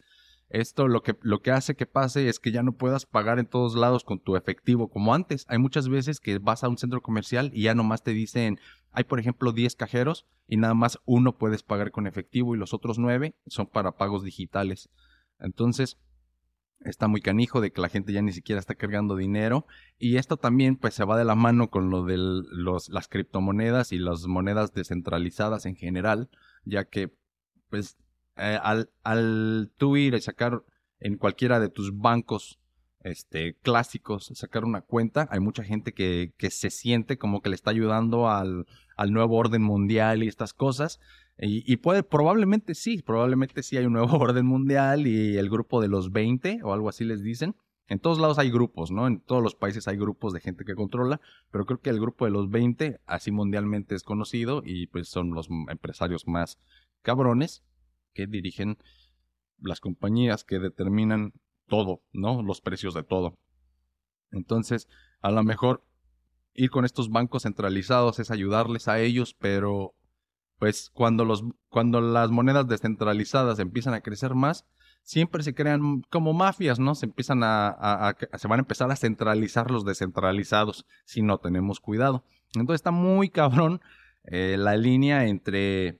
esto 0.53 0.87
lo 0.87 1.03
que, 1.03 1.17
lo 1.23 1.41
que 1.41 1.51
hace 1.51 1.75
que 1.75 1.87
pase 1.87 2.29
es 2.29 2.39
que 2.39 2.53
ya 2.53 2.63
no 2.63 2.73
puedas 2.73 3.07
pagar 3.07 3.39
en 3.39 3.47
todos 3.47 3.75
lados 3.75 4.05
con 4.05 4.21
tu 4.21 4.37
efectivo 4.37 4.91
como 4.91 5.15
antes. 5.15 5.47
Hay 5.49 5.57
muchas 5.57 5.89
veces 5.89 6.21
que 6.21 6.39
vas 6.39 6.63
a 6.63 6.69
un 6.69 6.77
centro 6.77 7.01
comercial 7.01 7.51
y 7.55 7.63
ya 7.63 7.75
nomás 7.75 8.03
te 8.03 8.13
dicen, 8.13 8.61
hay 8.91 9.05
por 9.05 9.19
ejemplo 9.19 9.53
10 9.53 9.77
cajeros 9.77 10.27
y 10.47 10.59
nada 10.59 10.75
más 10.75 10.99
uno 11.07 11.39
puedes 11.39 11.63
pagar 11.63 11.91
con 11.91 12.07
efectivo 12.07 12.55
y 12.55 12.59
los 12.59 12.75
otros 12.75 12.99
9 12.99 13.35
son 13.47 13.67
para 13.67 13.97
pagos 13.97 14.25
digitales. 14.25 14.91
Entonces, 15.39 15.97
está 16.81 17.09
muy 17.09 17.23
canijo 17.23 17.63
de 17.63 17.73
que 17.73 17.81
la 17.81 17.89
gente 17.89 18.13
ya 18.13 18.21
ni 18.21 18.33
siquiera 18.33 18.61
está 18.61 18.75
cargando 18.75 19.17
dinero 19.17 19.67
y 19.99 20.17
esto 20.17 20.37
también 20.37 20.77
pues 20.77 20.93
se 20.93 21.05
va 21.05 21.17
de 21.17 21.25
la 21.25 21.35
mano 21.35 21.71
con 21.71 21.89
lo 21.89 22.05
de 22.05 22.19
los, 22.19 22.91
las 22.91 23.09
criptomonedas 23.09 23.93
y 23.93 23.99
las 23.99 24.27
monedas 24.27 24.75
descentralizadas 24.75 25.65
en 25.65 25.77
general, 25.77 26.29
ya 26.65 26.85
que 26.85 27.17
pues 27.71 27.97
eh, 28.37 28.59
al, 28.63 28.91
al 29.03 29.71
tú 29.77 29.97
ir 29.97 30.15
a 30.15 30.21
sacar 30.21 30.63
en 31.01 31.17
cualquiera 31.17 31.61
de 31.61 31.69
tus 31.69 31.97
bancos 31.99 32.59
este, 33.05 33.55
clásicos, 33.63 34.31
sacar 34.35 34.65
una 34.65 34.83
cuenta, 34.83 35.29
hay 35.31 35.41
mucha 35.41 35.65
gente 35.65 35.93
que, 35.93 36.33
que 36.37 36.51
se 36.51 36.71
siente 36.71 37.19
como 37.19 37.43
que 37.43 37.49
le 37.51 37.57
está 37.57 37.71
ayudando 37.71 38.31
al, 38.31 38.67
al 38.97 39.13
nuevo 39.13 39.37
orden 39.37 39.63
mundial 39.63 40.23
y 40.23 40.29
estas 40.29 40.55
cosas. 40.55 41.01
Y, 41.39 41.71
y, 41.71 41.77
puede, 41.79 42.03
probablemente 42.03 42.75
sí, 42.75 43.03
probablemente 43.03 43.63
sí 43.63 43.77
hay 43.77 43.87
un 43.87 43.95
nuevo 43.95 44.17
orden 44.19 44.47
mundial 44.47 45.07
y 45.07 45.37
el 45.37 45.51
grupo 45.51 45.81
de 45.81 45.89
los 45.89 46.13
20 46.13 46.61
o 46.63 46.73
algo 46.73 46.89
así 46.89 47.05
les 47.05 47.23
dicen. 47.23 47.57
En 47.89 47.99
todos 47.99 48.21
lados 48.21 48.39
hay 48.39 48.51
grupos, 48.51 48.91
¿no? 48.91 49.07
En 49.07 49.21
todos 49.21 49.43
los 49.43 49.55
países 49.55 49.89
hay 49.89 49.97
grupos 49.97 50.33
de 50.33 50.41
gente 50.41 50.65
que 50.65 50.75
controla, 50.75 51.21
pero 51.51 51.67
creo 51.67 51.81
que 51.81 51.91
el 51.91 52.01
grupo 52.01 52.25
de 52.25 52.31
los 52.31 52.49
20 52.49 53.01
así 53.07 53.33
mundialmente 53.33 53.95
es 53.95 54.05
conocido 54.05 54.63
y 54.65 54.87
pues 54.87 55.09
son 55.09 55.35
los 55.35 55.49
empresarios 55.69 56.27
más 56.27 56.59
cabrones 57.03 57.65
que 58.13 58.27
dirigen 58.27 58.79
las 59.59 59.81
compañías 59.81 60.45
que 60.45 60.59
determinan 60.59 61.33
todo, 61.67 62.03
¿no? 62.13 62.43
Los 62.43 62.61
precios 62.61 62.95
de 62.95 63.03
todo. 63.03 63.39
Entonces, 64.31 64.89
a 65.21 65.31
lo 65.31 65.43
mejor 65.43 65.85
ir 66.55 66.71
con 66.71 66.85
estos 66.85 67.11
bancos 67.11 67.45
centralizados 67.45 68.19
es 68.19 68.31
ayudarles 68.31 68.89
a 68.89 68.99
ellos, 68.99 69.35
pero 69.35 69.95
pues 70.59 70.91
cuando, 70.93 71.25
los, 71.25 71.43
cuando 71.69 72.01
las 72.01 72.31
monedas 72.31 72.69
descentralizadas 72.69 73.59
empiezan 73.59 73.95
a 73.95 74.01
crecer 74.01 74.35
más, 74.35 74.65
siempre 75.03 75.43
se 75.43 75.55
crean 75.55 76.03
como 76.09 76.33
mafias, 76.33 76.79
¿no? 76.79 76.95
Se 76.95 77.07
empiezan 77.07 77.41
a, 77.43 78.17
se 78.35 78.49
van 78.49 78.61
a 78.61 78.63
empezar 78.63 78.91
a 78.91 78.97
centralizar 78.97 79.71
los 79.71 79.85
descentralizados 79.85 80.87
si 81.05 81.23
no 81.23 81.39
tenemos 81.39 81.81
cuidado. 81.81 82.25
Entonces 82.55 82.77
está 82.77 82.91
muy 82.91 83.29
cabrón 83.29 83.81
eh, 84.25 84.57
la 84.59 84.77
línea 84.77 85.27
entre 85.27 85.99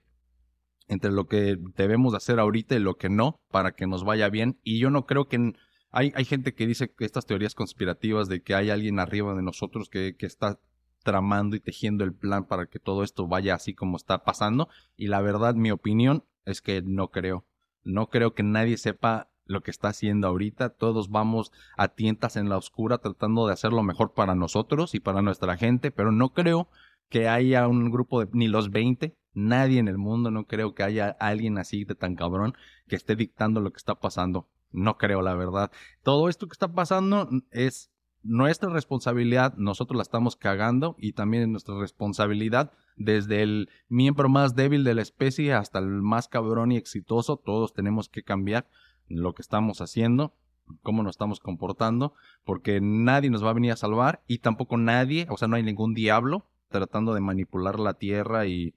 entre 0.93 1.11
lo 1.11 1.27
que 1.27 1.59
debemos 1.77 2.15
hacer 2.15 2.39
ahorita 2.39 2.75
y 2.75 2.81
lo 2.81 2.97
que 2.97 3.09
no, 3.09 3.41
para 3.51 3.73
que 3.73 3.87
nos 3.87 4.05
vaya 4.05 4.29
bien. 4.29 4.59
Y 4.63 4.79
yo 4.79 4.91
no 4.91 5.07
creo 5.07 5.29
que... 5.29 5.55
Hay, 5.91 6.13
hay 6.15 6.25
gente 6.25 6.55
que 6.55 6.67
dice 6.67 6.91
que 6.91 7.05
estas 7.05 7.27
teorías 7.27 7.55
conspirativas 7.55 8.29
de 8.29 8.43
que 8.43 8.55
hay 8.55 8.71
alguien 8.71 8.99
arriba 8.99 9.35
de 9.35 9.43
nosotros 9.43 9.91
que, 9.91 10.17
que 10.17 10.25
está 10.25 10.59
tramando 11.03 11.57
y 11.57 11.61
tejiendo 11.61 12.05
el 12.05 12.15
plan 12.15 12.45
para 12.45 12.67
que 12.67 12.79
todo 12.79 13.03
esto 13.03 13.27
vaya 13.27 13.55
así 13.55 13.75
como 13.75 13.97
está 13.97 14.25
pasando. 14.25 14.69
Y 14.97 15.09
la 15.09 15.21
verdad, 15.21 15.55
mi 15.55 15.71
opinión 15.71 16.25
es 16.45 16.63
que 16.63 16.83
no 16.83 17.09
creo. 17.09 17.45
No 17.85 18.09
creo 18.09 18.35
que 18.35 18.43
nadie 18.43 18.79
sepa 18.79 19.29
lo 19.45 19.63
que 19.63 19.71
está 19.71 19.89
haciendo 19.89 20.29
ahorita. 20.29 20.71
Todos 20.71 21.11
vamos 21.11 21.53
a 21.77 21.89
tientas 21.89 22.37
en 22.37 22.49
la 22.49 22.57
oscura 22.57 22.99
tratando 22.99 23.47
de 23.47 23.53
hacer 23.53 23.73
lo 23.73 23.83
mejor 23.83 24.15
para 24.15 24.35
nosotros 24.35 24.95
y 24.95 25.01
para 25.01 25.23
nuestra 25.23 25.57
gente, 25.57 25.91
pero 25.91 26.13
no 26.13 26.33
creo 26.33 26.69
que 27.09 27.29
haya 27.29 27.69
un 27.69 27.91
grupo 27.91 28.25
de 28.25 28.31
ni 28.33 28.49
los 28.49 28.71
20 28.71 29.15
Nadie 29.35 29.79
en 29.79 29.89
el 29.89 29.99
mundo, 29.99 30.31
no 30.31 30.47
creo 30.47 30.75
que 30.75 30.83
haya 30.83 31.17
alguien 31.21 31.59
así 31.59 31.85
de 31.85 31.95
tan 31.95 32.17
cabrón 32.17 32.55
que 32.89 32.97
esté 32.97 33.17
dictando 33.17 33.61
lo 33.61 33.73
que 33.73 33.79
está 33.79 33.95
pasando. 33.95 34.49
No 34.73 34.99
creo, 34.99 35.23
la 35.23 35.35
verdad. 35.35 35.71
Todo 36.03 36.29
esto 36.29 36.49
que 36.49 36.53
está 36.53 36.73
pasando 36.73 37.29
es 37.51 37.91
nuestra 38.23 38.71
responsabilidad, 38.71 39.55
nosotros 39.57 39.97
la 39.97 40.03
estamos 40.03 40.37
cagando 40.37 40.95
y 40.99 41.13
también 41.13 41.43
es 41.43 41.49
nuestra 41.49 41.79
responsabilidad 41.79 42.73
desde 42.97 43.43
el 43.43 43.69
miembro 43.89 44.29
más 44.29 44.55
débil 44.55 44.85
de 44.85 44.95
la 44.95 45.03
especie 45.03 45.53
hasta 45.55 45.79
el 45.79 45.87
más 45.87 46.29
cabrón 46.29 46.73
y 46.73 46.77
exitoso, 46.77 47.37
todos 47.37 47.73
tenemos 47.73 48.09
que 48.09 48.23
cambiar 48.23 48.69
lo 49.09 49.35
que 49.35 49.43
estamos 49.43 49.81
haciendo, 49.81 50.35
cómo 50.83 51.03
nos 51.03 51.15
estamos 51.15 51.41
comportando, 51.41 52.15
porque 52.45 52.81
nadie 52.81 53.31
nos 53.31 53.45
va 53.45 53.51
a 53.51 53.55
venir 53.55 53.73
a 53.73 53.77
salvar 53.77 54.23
y 54.27 54.39
tampoco 54.39 54.77
nadie, 54.77 55.27
o 55.29 55.37
sea, 55.37 55.49
no 55.49 55.57
hay 55.57 55.63
ningún 55.63 55.95
diablo 55.95 56.47
tratando 56.69 57.15
de 57.15 57.21
manipular 57.21 57.79
la 57.79 57.95
tierra 57.95 58.47
y 58.47 58.75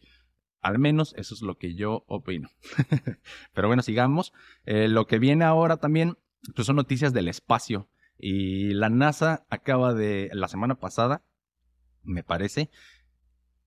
al 0.66 0.80
menos 0.80 1.14
eso 1.16 1.36
es 1.36 1.44
lo 1.44 1.60
que 1.60 1.76
yo 1.76 2.06
opino. 2.08 2.50
Pero 3.54 3.68
bueno, 3.68 3.84
sigamos. 3.84 4.34
Eh, 4.66 4.88
lo 4.88 5.06
que 5.06 5.20
viene 5.20 5.46
ahora 5.46 5.78
también 5.78 6.18
pues 6.56 6.66
son 6.66 6.76
noticias 6.76 7.14
del 7.14 7.28
espacio. 7.28 7.88
Y 8.18 8.74
la 8.74 8.90
NASA 8.90 9.46
acaba 9.52 9.94
de, 9.94 10.32
la 10.34 10.48
semana 10.48 10.80
pasada, 10.80 11.24
me 12.02 12.24
parece, 12.24 12.72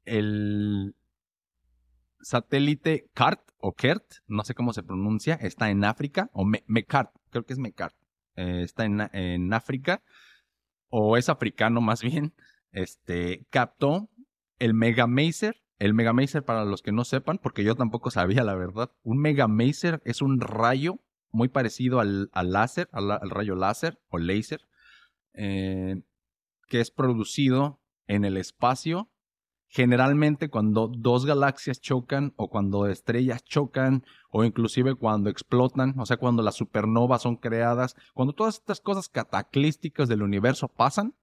el 0.06 0.96
satélite 2.20 3.08
CART 3.14 3.42
o 3.58 3.74
KERT, 3.74 4.14
no 4.26 4.42
sé 4.42 4.56
cómo 4.56 4.72
se 4.72 4.82
pronuncia, 4.82 5.34
está 5.34 5.70
en 5.70 5.84
África, 5.84 6.30
o 6.32 6.44
MECART, 6.44 7.14
creo 7.30 7.46
que 7.46 7.52
es 7.52 7.60
MECART, 7.60 7.94
eh, 8.34 8.62
está 8.64 8.86
en, 8.86 9.08
en 9.12 9.52
África, 9.52 10.02
o 10.88 11.16
es 11.16 11.28
africano 11.28 11.80
más 11.80 12.02
bien, 12.02 12.34
este, 12.72 13.46
captó 13.50 14.08
el 14.58 14.74
Megamaser 14.74 15.62
el 15.78 15.94
Megamaser, 15.94 16.44
para 16.44 16.64
los 16.64 16.82
que 16.82 16.92
no 16.92 17.04
sepan, 17.04 17.38
porque 17.38 17.64
yo 17.64 17.74
tampoco 17.74 18.10
sabía 18.10 18.42
la 18.44 18.54
verdad, 18.54 18.90
un 19.02 19.18
Megamaser 19.18 20.02
es 20.04 20.22
un 20.22 20.40
rayo 20.40 21.00
muy 21.30 21.48
parecido 21.48 22.00
al, 22.00 22.30
láser, 22.32 22.88
al, 22.92 23.30
rayo 23.30 23.54
láser 23.54 24.00
o 24.08 24.18
láser, 24.18 24.66
eh, 25.34 26.02
que 26.68 26.80
es 26.80 26.90
producido 26.90 27.80
en 28.06 28.24
el 28.24 28.36
espacio. 28.36 29.10
Generalmente 29.70 30.48
cuando 30.48 30.88
dos 30.88 31.26
galaxias 31.26 31.80
chocan 31.80 32.32
o 32.36 32.48
cuando 32.48 32.86
estrellas 32.86 33.44
chocan 33.44 34.02
o 34.30 34.44
inclusive 34.44 34.94
cuando 34.94 35.28
explotan, 35.28 35.94
o 35.98 36.06
sea, 36.06 36.16
cuando 36.16 36.42
las 36.42 36.54
supernovas 36.54 37.22
son 37.22 37.36
creadas, 37.36 37.94
cuando 38.14 38.32
todas 38.32 38.54
estas 38.54 38.80
cosas 38.80 39.10
cataclísticas 39.10 40.08
del 40.08 40.22
universo 40.22 40.68
pasan, 40.68 41.14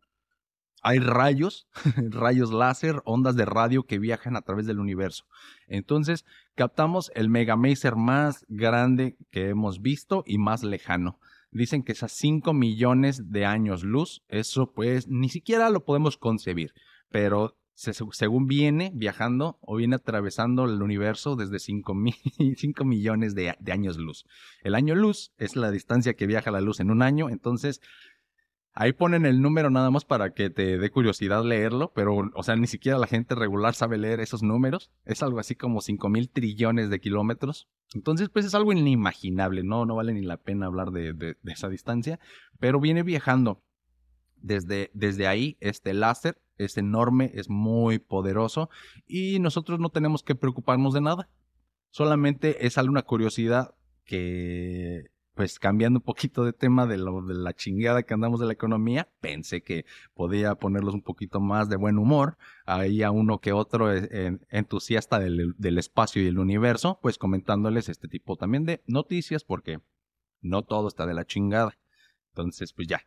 hay 0.86 1.00
rayos, 1.00 1.68
rayos 2.12 2.54
láser, 2.54 3.02
ondas 3.06 3.36
de 3.36 3.46
radio 3.46 3.88
que 3.88 3.98
viajan 3.98 4.36
a 4.36 4.44
través 4.44 4.68
del 4.68 4.80
universo. 4.80 5.26
Entonces, 5.68 6.26
captamos 6.54 7.12
el 7.16 7.28
megamaser 7.28 7.96
más 7.96 8.46
grande 8.50 9.18
que 9.32 9.50
hemos 9.50 9.82
visto 9.82 10.24
y 10.28 10.38
más 10.38 10.64
lejano. 10.64 11.20
Dicen 11.50 11.82
que 11.82 11.94
es 11.94 12.04
a 12.04 12.08
5 12.08 12.54
millones 12.54 13.32
de 13.32 13.46
años 13.46 13.84
luz. 13.84 14.22
Eso 14.28 14.74
pues 14.74 15.08
ni 15.08 15.30
siquiera 15.30 15.72
lo 15.72 15.84
podemos 15.86 16.18
concebir. 16.18 16.76
Pero 17.10 17.58
según 17.74 18.46
viene 18.46 18.92
viajando 18.94 19.58
o 19.62 19.78
viene 19.78 19.96
atravesando 19.96 20.66
el 20.66 20.84
universo 20.84 21.36
desde 21.36 21.58
5, 21.58 21.96
millones 22.86 23.34
de, 23.34 23.56
de, 23.60 23.72
años 23.72 23.98
luz. 23.98 24.28
El 24.62 24.76
año 24.76 24.94
luz 24.94 25.32
es 25.40 25.56
la 25.56 25.72
distancia 25.72 26.14
que 26.14 26.28
viaja 26.28 26.52
la 26.52 26.62
luz 26.62 26.80
en 26.80 26.92
un 26.92 27.02
año, 27.02 27.30
entonces 27.30 27.82
ahí 28.76 28.92
ponen 28.92 29.26
el 29.26 29.42
número 29.42 29.70
nada 29.70 29.90
más 29.90 30.04
para 30.04 30.34
que 30.34 30.50
te 30.50 30.78
dé 30.78 30.92
curiosidad 30.92 31.44
leerlo, 31.44 31.94
pero 31.96 32.30
o 32.34 32.44
sea, 32.44 32.58
ni 32.58 32.68
siquiera 32.68 33.00
la 33.00 33.08
gente 33.08 33.34
regular 33.34 33.74
sabe 33.74 33.98
leer 33.98 34.20
esos 34.20 34.44
números. 34.44 34.92
Es 35.06 35.24
algo 35.24 35.40
así 35.40 35.56
como 35.56 35.82
5 35.82 36.10
mil 36.10 36.30
trillones 36.30 36.90
de 36.90 37.00
kilómetros. 37.00 37.70
Entonces, 37.94 38.30
pues 38.30 38.46
es 38.46 38.54
algo 38.54 38.74
inimaginable, 38.74 39.64
no, 39.64 39.86
no 39.86 39.96
vale 39.96 40.14
ni 40.14 40.22
la 40.22 40.38
pena 40.38 40.66
hablar 40.66 40.92
de, 40.92 41.38
esa 41.46 41.70
distancia, 41.70 42.20
pero 42.60 42.80
viene 42.80 43.02
viajando. 43.02 43.64
Desde, 44.38 44.92
desde 44.94 45.26
ahí, 45.26 45.58
este 45.60 45.96
láser 45.96 46.40
es 46.58 46.78
enorme, 46.78 47.32
es 47.34 47.50
muy 47.50 47.98
poderoso 47.98 48.70
y 49.08 49.40
nosotros 49.40 49.80
no 49.80 49.90
tenemos 49.90 50.22
que 50.22 50.36
preocuparnos 50.36 50.94
de 50.94 51.02
nada. 51.02 51.30
Solamente 51.90 52.68
es 52.68 52.78
alguna 52.78 53.02
curiosidad 53.02 53.74
que, 54.04 55.10
pues 55.36 55.60
cambiando 55.60 56.00
un 56.00 56.04
poquito 56.04 56.46
de 56.46 56.54
tema 56.54 56.88
de, 56.88 56.98
lo, 56.98 57.22
de 57.22 57.36
la 57.36 57.54
chingada 57.54 58.04
que 58.04 58.14
andamos 58.14 58.40
de 58.40 58.48
la 58.48 58.54
economía, 58.54 59.10
pensé 59.20 59.62
que 59.62 59.86
podía 60.14 60.56
ponerlos 60.56 60.94
un 60.94 61.02
poquito 61.02 61.40
más 61.40 61.70
de 61.70 61.76
buen 61.76 61.98
humor. 61.98 62.38
Ahí 62.66 63.04
a 63.04 63.12
uno 63.12 63.40
que 63.40 63.54
otro 63.54 63.94
eh, 63.94 64.40
entusiasta 64.50 65.20
del, 65.20 65.54
del 65.58 65.78
espacio 65.78 66.24
y 66.24 66.28
el 66.28 66.40
universo, 66.40 67.00
pues 67.02 67.18
comentándoles 67.18 67.90
este 67.90 68.08
tipo 68.08 68.38
también 68.38 68.66
de 68.66 68.82
noticias 68.88 69.44
porque 69.44 69.82
no 70.42 70.64
todo 70.64 70.88
está 70.88 71.06
de 71.06 71.14
la 71.14 71.26
chingada. 71.26 71.78
Entonces, 72.36 72.74
pues 72.74 72.90
ya, 72.90 73.02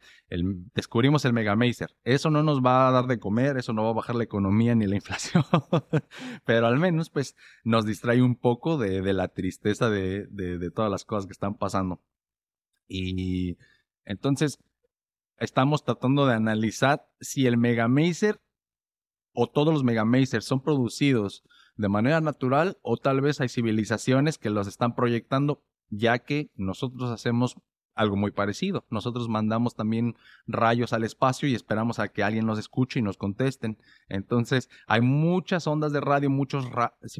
descubrimos 0.75 1.27
el 1.27 1.35
Megamazer. 1.35 1.95
Eso 2.05 2.31
no 2.31 2.43
nos 2.43 2.61
va 2.64 2.88
a 2.88 2.93
dar 2.93 3.07
de 3.07 3.19
comer, 3.19 3.59
eso 3.59 3.75
no 3.75 3.85
va 3.85 3.91
a 3.91 3.95
bajar 3.95 4.17
la 4.17 4.25
economía 4.25 4.75
ni 4.75 4.87
la 4.87 4.97
inflación, 4.97 5.45
pero 6.47 6.67
al 6.67 6.79
menos 6.79 7.11
pues 7.11 7.37
nos 7.62 7.85
distrae 7.85 8.23
un 8.23 8.37
poco 8.37 8.79
de, 8.79 9.03
la 9.12 9.29
tristeza 9.29 9.91
de, 9.91 10.27
de, 10.29 10.71
todas 10.71 10.91
las 10.91 11.05
cosas 11.05 11.27
que 11.27 11.33
están 11.33 11.59
pasando. 11.59 12.01
Y 12.88 13.59
entonces 14.05 14.59
estamos 15.38 15.85
tratando 15.85 16.27
de 16.27 16.35
analizar 16.35 17.07
si 17.20 17.46
el 17.46 17.57
Megamazer 17.57 18.40
o 19.33 19.46
todos 19.46 19.72
los 19.72 19.85
Megamazers 19.85 20.44
son 20.44 20.62
producidos 20.62 21.44
de 21.77 21.88
manera 21.88 22.20
natural 22.20 22.79
o 22.83 22.96
tal 22.96 23.20
vez 23.20 23.40
hay 23.40 23.48
civilizaciones 23.48 24.37
que 24.38 24.51
los 24.51 24.66
están 24.66 24.96
proyectando 24.96 25.62
ya 25.90 26.18
que 26.18 26.51
nosotros 26.57 27.11
hacemos 27.11 27.57
algo 27.98 28.16
muy 28.16 28.31
parecido. 28.31 28.87
Nosotros 28.90 29.29
mandamos 29.29 29.74
también 29.74 30.14
rayos 30.46 30.92
al 30.92 31.03
espacio 31.05 31.48
y 31.48 31.55
esperamos 31.55 31.98
a 31.98 32.09
que 32.09 32.22
alguien 32.22 32.46
nos 32.46 32.59
escuche 32.59 33.01
y 33.01 33.03
nos 33.03 33.16
contesten. 33.16 33.79
Entonces, 34.09 34.70
hay 34.87 35.01
muchas 35.01 35.66
ondas 35.66 35.92
de 35.92 36.01
radio, 36.01 36.31
muchos 36.31 36.66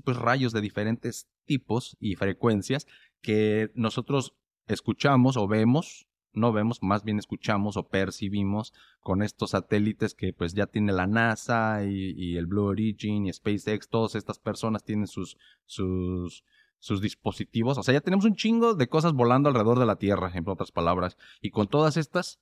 pues, 0.05 0.17
rayos 0.17 0.53
de 0.53 0.61
diferentes 0.61 1.29
tipos 1.47 1.97
y 1.99 2.15
frecuencias 2.15 2.87
que 3.21 3.73
nosotros 3.75 4.37
escuchamos 4.69 5.37
o 5.37 5.49
vemos, 5.49 6.07
no 6.33 6.53
vemos, 6.53 6.83
más 6.83 7.03
bien 7.03 7.19
escuchamos 7.19 7.77
o 7.77 7.89
percibimos 7.89 8.73
con 9.01 9.23
estos 9.23 9.51
satélites 9.51 10.15
que 10.15 10.33
pues 10.33 10.55
ya 10.55 10.67
tiene 10.67 10.93
la 10.93 11.07
NASA 11.07 11.85
y, 11.85 12.37
el 12.37 12.47
Blue 12.47 12.67
Origin 12.67 13.27
y 13.27 13.33
SpaceX, 13.33 13.89
todas 13.89 14.15
estas 14.15 14.39
personas 14.39 14.85
tienen 14.85 15.07
sus, 15.07 15.37
sus 15.67 16.45
sus 16.79 17.01
dispositivos. 17.01 17.79
O 17.79 17.83
sea, 17.83 17.95
ya 17.95 18.01
tenemos 18.01 18.25
un 18.25 18.37
chingo 18.37 18.75
de 18.75 18.89
cosas 18.89 19.13
volando 19.13 19.49
alrededor 19.49 19.79
de 19.79 19.87
la 19.87 19.97
Tierra, 19.97 20.31
en 20.35 20.49
otras 20.49 20.73
palabras. 20.73 21.17
Y 21.41 21.51
con 21.51 21.67
todas 21.67 21.97
estas, 21.97 22.41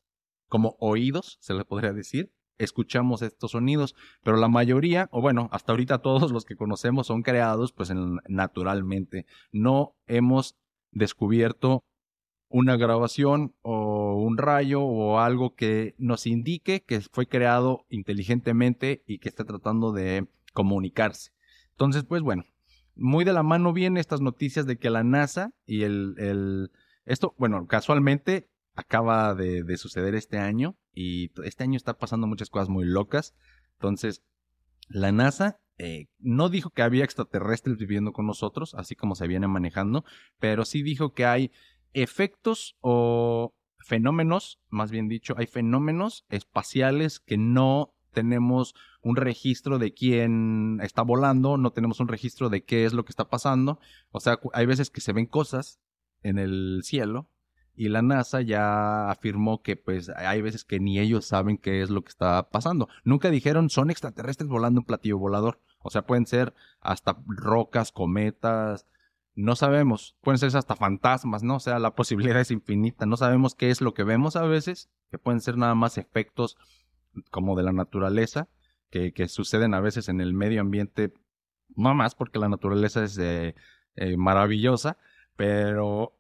como 0.49 0.77
oídos, 0.79 1.39
se 1.41 1.55
le 1.55 1.65
podría 1.65 1.93
decir, 1.93 2.33
escuchamos 2.59 3.23
estos 3.23 3.53
sonidos. 3.53 3.95
Pero 4.23 4.37
la 4.37 4.49
mayoría, 4.49 5.09
o 5.11 5.21
bueno, 5.21 5.49
hasta 5.53 5.73
ahorita 5.73 5.99
todos 5.99 6.31
los 6.33 6.45
que 6.45 6.57
conocemos 6.57 7.07
son 7.07 7.23
creados 7.23 7.73
pues 7.73 7.93
naturalmente. 8.29 9.27
No 9.53 9.95
hemos 10.07 10.57
descubierto 10.93 11.85
una 12.49 12.77
grabación 12.77 13.55
o 13.63 14.15
un 14.15 14.39
rayo 14.39 14.83
o 14.83 15.19
algo 15.19 15.55
que 15.55 15.95
nos 15.99 16.27
indique 16.27 16.83
que 16.83 17.01
fue 17.01 17.27
creado 17.27 17.85
inteligentemente 17.89 19.03
y 19.07 19.19
que 19.19 19.29
está 19.29 19.45
tratando 19.45 19.93
de 19.93 20.27
comunicarse. 20.53 21.33
Entonces, 21.73 22.05
pues 22.05 22.23
bueno, 22.23 22.45
muy 22.95 23.25
de 23.25 23.33
la 23.33 23.43
mano 23.43 23.73
vienen 23.73 23.99
estas 23.99 24.21
noticias 24.21 24.67
de 24.67 24.79
que 24.79 24.91
la 24.91 25.05
NASA 25.05 25.53
y 25.67 25.83
el, 25.83 26.15
el 26.19 26.71
esto, 27.05 27.35
bueno, 27.39 27.67
casualmente 27.67 28.49
acaba 28.75 29.35
de, 29.35 29.77
suceder 29.77 30.15
este 30.15 30.39
año 30.39 30.77
y 30.93 31.31
este 31.45 31.65
año 31.65 31.77
está 31.77 31.99
pasando 31.99 32.27
muchas 32.27 32.51
cosas 32.51 32.69
muy 32.69 32.85
locas. 32.85 33.35
Entonces, 33.75 34.23
la 34.89 35.13
NASA 35.13 35.59
eh, 35.79 36.09
no 36.19 36.49
dijo 36.49 36.71
que 36.71 36.83
había 36.83 37.05
extraterrestres 37.05 37.77
viviendo 37.79 38.13
con 38.13 38.27
nosotros, 38.27 38.75
así 38.75 38.95
como 38.95 39.15
se 39.15 39.27
viene 39.27 39.49
manejando, 39.49 40.05
pero 40.39 40.65
sí 40.65 40.83
dijo 40.83 41.13
que 41.13 41.25
hay 41.25 41.53
efectos 42.03 42.77
o 42.81 43.55
fenómenos, 43.79 44.61
más 44.69 44.91
bien 44.91 45.09
dicho, 45.09 45.35
hay 45.39 45.47
fenómenos 45.47 46.25
espaciales 46.29 47.21
que 47.21 47.39
no 47.39 47.95
tenemos 48.13 48.75
un 49.03 49.17
registro 49.17 49.79
de 49.79 49.95
quién 49.95 50.81
está 50.83 51.03
volando, 51.03 51.57
no 51.57 51.71
tenemos 51.73 52.01
un 52.01 52.09
registro 52.09 52.49
de 52.49 52.65
qué 52.65 52.85
es 52.85 52.93
lo 52.93 53.05
que 53.05 53.11
está 53.11 53.29
pasando. 53.29 53.79
O 54.11 54.21
sea, 54.21 54.39
hay 54.53 54.67
veces 54.67 54.91
que 54.91 55.01
se 55.01 55.13
ven 55.13 55.27
cosas 55.27 55.81
en 56.23 56.39
el 56.39 56.81
cielo 56.83 57.29
y 57.75 57.89
la 57.89 58.03
NASA 58.03 58.41
ya 58.41 59.11
afirmó 59.11 59.63
que 59.63 59.77
pues 59.77 60.09
hay 60.09 60.41
veces 60.41 60.65
que 60.65 60.81
ni 60.81 60.99
ellos 60.99 61.27
saben 61.27 61.59
qué 61.59 61.83
es 61.83 61.91
lo 61.91 62.03
que 62.03 62.11
está 62.11 62.49
pasando. 62.51 62.89
Nunca 63.05 63.31
dijeron 63.31 63.71
son 63.71 63.91
extraterrestres 63.91 64.49
volando 64.49 64.81
un 64.81 64.87
platillo 64.87 65.19
volador. 65.19 65.61
O 65.79 65.91
sea, 65.91 66.07
pueden 66.07 66.27
ser 66.27 66.55
hasta 66.81 67.23
rocas, 67.27 67.93
cometas, 67.93 68.87
no 69.37 69.55
sabemos. 69.55 70.17
Pueden 70.23 70.39
ser 70.39 70.57
hasta 70.57 70.75
fantasmas, 70.75 71.43
¿no? 71.43 71.57
O 71.57 71.61
sea, 71.61 71.79
la 71.79 71.95
posibilidad 71.95 72.41
es 72.41 72.51
infinita. 72.51 73.07
No 73.07 73.17
sabemos 73.17 73.55
qué 73.55 73.71
es 73.71 73.81
lo 73.81 73.95
que 73.95 74.03
vemos 74.03 74.35
a 74.35 74.43
veces, 74.43 74.91
que 75.11 75.19
pueden 75.19 75.41
ser 75.41 75.59
nada 75.59 75.75
más 75.75 75.99
efectos 75.99 76.57
como 77.31 77.55
de 77.55 77.63
la 77.63 77.73
naturaleza, 77.73 78.49
que, 78.91 79.29
suceden 79.29 79.75
a 79.75 79.81
veces 79.81 80.09
en 80.09 80.23
el 80.23 80.33
medio 80.33 80.63
ambiente, 80.63 81.13
no 81.77 81.95
más 81.95 82.15
porque 82.15 82.39
la 82.39 82.49
naturaleza 82.49 83.05
es 83.05 83.19
eh, 83.19 83.55
eh, 83.95 84.17
maravillosa, 84.17 84.97
pero 85.37 86.17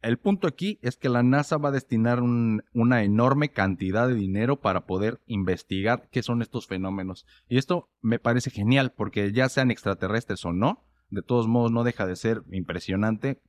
el 0.00 0.18
punto 0.18 0.46
aquí 0.46 0.78
es 0.80 0.96
que 0.96 1.10
la 1.10 1.22
NASA 1.22 1.58
va 1.58 1.68
a 1.68 1.72
destinar 1.72 2.20
una 2.22 3.02
enorme 3.02 3.50
cantidad 3.50 4.08
de 4.08 4.14
dinero 4.14 4.60
para 4.60 4.86
poder 4.86 5.20
investigar 5.26 6.08
qué 6.10 6.22
son 6.22 6.40
estos 6.40 6.66
fenómenos. 6.66 7.26
Y 7.48 7.58
esto 7.58 7.90
me 8.00 8.18
parece 8.18 8.50
genial 8.50 8.92
porque 8.92 9.32
ya 9.32 9.48
sean 9.48 9.70
extraterrestres 9.70 10.44
o 10.44 10.52
no, 10.52 10.84
de 11.14 11.22
todos 11.22 11.48
modos 11.48 11.72
no 11.72 11.84
deja 11.84 12.06
de 12.06 12.16
ser 12.16 12.42
impresionante 12.50 13.40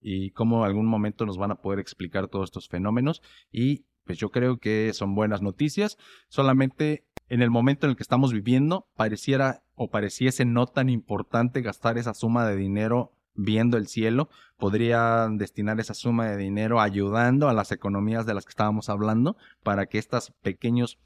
y 0.00 0.30
cómo 0.32 0.64
algún 0.64 0.86
momento 0.86 1.26
nos 1.26 1.38
van 1.38 1.50
a 1.50 1.62
poder 1.62 1.78
explicar 1.78 2.28
todos 2.28 2.48
estos 2.48 2.68
fenómenos 2.68 3.22
y 3.52 3.86
pues 4.04 4.18
yo 4.18 4.30
creo 4.30 4.58
que 4.58 4.92
son 4.92 5.14
buenas 5.14 5.40
noticias. 5.40 5.96
Solamente 6.28 7.06
en 7.28 7.42
el 7.42 7.50
momento 7.50 7.86
en 7.86 7.90
el 7.90 7.96
que 7.96 8.02
estamos 8.02 8.32
viviendo, 8.32 8.86
pareciera 8.96 9.64
o 9.74 9.90
pareciese 9.90 10.44
no 10.44 10.66
tan 10.66 10.88
importante 10.88 11.62
gastar 11.62 11.96
esa 11.96 12.14
suma 12.14 12.46
de 12.46 12.56
dinero 12.56 13.12
viendo 13.34 13.76
el 13.76 13.88
cielo. 13.88 14.28
Podrían 14.58 15.38
destinar 15.38 15.80
esa 15.80 15.94
suma 15.94 16.28
de 16.28 16.36
dinero 16.36 16.80
ayudando 16.80 17.48
a 17.48 17.54
las 17.54 17.72
economías 17.72 18.26
de 18.26 18.34
las 18.34 18.44
que 18.44 18.50
estábamos 18.50 18.88
hablando 18.88 19.36
para 19.62 19.86
que 19.86 19.98
estos 19.98 20.32
pequeños, 20.42 20.98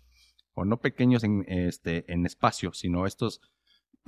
o 0.54 0.64
no 0.64 0.80
pequeños 0.80 1.22
en, 1.22 1.44
este, 1.46 2.12
en 2.12 2.26
espacio, 2.26 2.72
sino 2.72 3.06
estos 3.06 3.40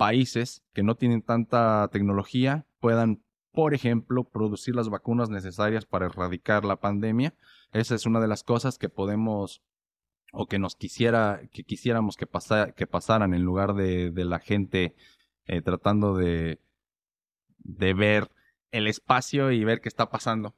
países 0.01 0.63
que 0.73 0.81
no 0.81 0.95
tienen 0.95 1.21
tanta 1.21 1.87
tecnología 1.91 2.65
puedan, 2.79 3.21
por 3.51 3.75
ejemplo, 3.75 4.23
producir 4.23 4.75
las 4.75 4.89
vacunas 4.89 5.29
necesarias 5.29 5.85
para 5.85 6.07
erradicar 6.07 6.65
la 6.65 6.77
pandemia 6.77 7.35
esa 7.71 7.93
es 7.93 8.07
una 8.07 8.19
de 8.19 8.27
las 8.27 8.43
cosas 8.43 8.79
que 8.79 8.89
podemos 8.89 9.61
o 10.33 10.47
que 10.47 10.57
nos 10.57 10.75
quisiera, 10.75 11.41
que 11.51 11.63
quisiéramos 11.63 12.17
que, 12.17 12.25
que 12.75 12.87
pasaran 12.87 13.35
en 13.35 13.43
lugar 13.43 13.75
de, 13.75 14.11
la 14.15 14.39
gente 14.39 14.95
eh, 15.45 15.61
tratando 15.61 16.15
de, 16.15 16.59
de 17.59 17.93
ver 17.93 18.31
el 18.71 18.87
espacio 18.87 19.51
y 19.51 19.63
ver 19.63 19.81
qué 19.81 19.89
está 19.89 20.09
pasando. 20.09 20.55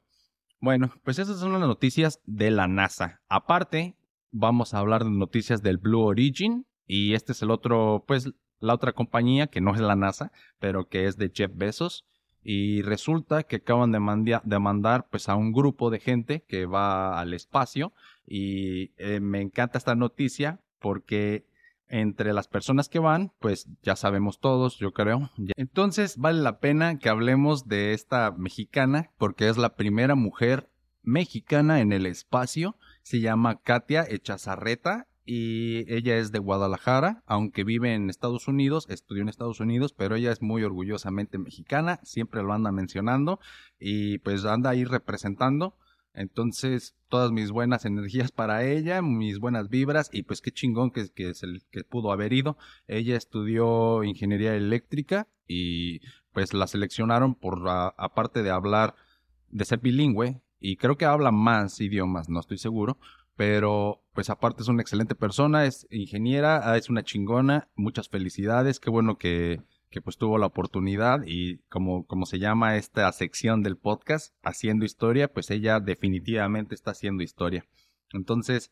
Bueno, 0.62 0.93
pues 1.03 1.19
esas 1.19 1.38
son 1.38 1.51
las 1.51 1.62
noticias 1.62 2.21
de 2.23 2.49
la 2.49 2.69
NASA. 2.69 3.21
Aparte, 3.27 3.97
vamos 4.32 4.73
a 4.73 4.79
hablar 4.79 5.03
de 5.03 5.12
noticias 5.12 5.62
del 5.62 5.79
Blue 5.79 6.06
Origin 6.06 6.65
y 6.88 7.13
este 7.13 7.34
es 7.34 7.41
el 7.41 7.51
otro, 7.51 8.06
pues 8.08 8.32
la 8.63 8.73
otra 8.73 8.93
compañía, 8.93 9.47
que 9.47 9.60
no 9.60 9.76
es 9.76 9.82
la 9.82 9.97
NASA, 9.97 10.32
pero 10.60 10.88
que 10.88 11.06
es 11.06 11.17
de 11.17 11.30
Jeff 11.34 11.52
Bezos. 11.54 12.06
Y 12.41 12.82
resulta 12.82 13.43
que 13.43 13.58
acaban 13.58 13.91
de, 13.91 14.39
de 14.41 14.60
mandar 14.60 15.08
pues 15.10 15.28
a 15.28 15.36
un 15.36 15.52
grupo 15.52 15.89
de 15.89 15.99
gente 15.99 16.45
que 16.47 16.65
va 16.65 17.19
al 17.19 17.34
espacio. 17.34 17.91
Y 18.26 18.91
eh, 18.97 19.19
me 19.19 19.41
encanta 19.41 19.78
esta 19.78 19.95
noticia 19.95 20.62
porque 20.80 21.45
entre 21.89 22.32
las 22.32 22.47
personas 22.47 22.88
que 22.88 22.99
van, 22.99 23.34
pues 23.39 23.67
ya 23.82 23.97
sabemos 23.97 24.39
todos, 24.39 24.78
yo 24.78 24.93
creo. 24.93 25.30
Entonces 25.58 26.17
vale 26.17 26.41
la 26.41 26.60
pena 26.60 26.99
que 26.99 27.10
hablemos 27.10 27.67
de 27.67 27.93
esta 27.93 28.32
mexicana 28.32 29.12
porque 29.17 29.49
es 29.49 29.58
la 29.58 29.76
primera 29.76 30.15
mujer 30.15 30.69
mexicana 31.02 31.82
en 31.82 31.91
el 31.91 32.06
espacio. 32.06 32.78
Se 33.02 33.19
llama 33.19 33.60
Katia 33.62 34.06
Echazarreta 34.10 35.08
y 35.25 35.91
ella 35.93 36.17
es 36.17 36.31
de 36.31 36.39
Guadalajara, 36.39 37.23
aunque 37.25 37.63
vive 37.63 37.93
en 37.93 38.09
Estados 38.09 38.47
Unidos, 38.47 38.86
estudió 38.89 39.21
en 39.21 39.29
Estados 39.29 39.59
Unidos, 39.59 39.93
pero 39.93 40.15
ella 40.15 40.31
es 40.31 40.41
muy 40.41 40.63
orgullosamente 40.63 41.38
mexicana, 41.38 41.99
siempre 42.03 42.43
lo 42.43 42.53
anda 42.53 42.71
mencionando 42.71 43.39
y 43.79 44.17
pues 44.19 44.45
anda 44.45 44.71
ahí 44.71 44.83
representando. 44.83 45.77
Entonces, 46.13 46.95
todas 47.09 47.31
mis 47.31 47.49
buenas 47.49 47.86
energías 47.86 48.31
para 48.31 48.63
ella, 48.65 49.01
mis 49.01 49.39
buenas 49.39 49.69
vibras 49.69 50.09
y 50.13 50.23
pues 50.23 50.41
qué 50.41 50.51
chingón 50.51 50.91
que, 50.91 51.09
que 51.12 51.83
pudo 51.83 52.12
haber 52.12 52.33
ido. 52.33 52.57
Ella 52.88 53.15
estudió 53.15 54.03
ingeniería 54.03 54.55
eléctrica 54.55 55.27
y 55.47 56.01
pues 56.33 56.53
la 56.53 56.67
seleccionaron 56.67 57.36
por 57.36 57.63
aparte 57.67 58.43
de 58.43 58.51
hablar 58.51 58.95
de 59.49 59.65
ser 59.65 59.79
bilingüe 59.79 60.41
y 60.59 60.77
creo 60.77 60.97
que 60.97 61.05
habla 61.05 61.31
más 61.31 61.79
idiomas, 61.81 62.29
no 62.29 62.39
estoy 62.39 62.57
seguro, 62.57 62.97
pero 63.36 64.03
pues 64.13 64.30
aparte 64.30 64.62
es 64.62 64.67
una 64.67 64.82
excelente 64.82 65.15
persona, 65.15 65.65
es 65.65 65.88
ingeniera, 65.89 66.71
ah, 66.71 66.78
es 66.78 66.89
una 66.89 67.04
chingona, 67.04 67.69
muchas 67.76 68.10
felicidades, 68.10 68.80
qué 68.80 68.89
bueno 68.89 69.17
que, 69.17 69.62
que 69.89 70.02
pues 70.02 70.17
tuvo 70.17 70.38
la 70.38 70.45
oportunidad 70.45 71.21
y 71.26 71.58
como, 71.69 72.06
como 72.06 72.26
se 72.26 72.39
llama 72.39 72.78
esta 72.78 73.12
sección 73.12 73.63
del 73.63 73.78
podcast, 73.78 74.36
haciendo 74.43 74.86
historia, 74.86 75.32
pues 75.32 75.49
ella 75.49 75.80
definitivamente 75.80 76.76
está 76.76 76.91
haciendo 76.91 77.23
historia. 77.23 77.65
Entonces, 78.12 78.71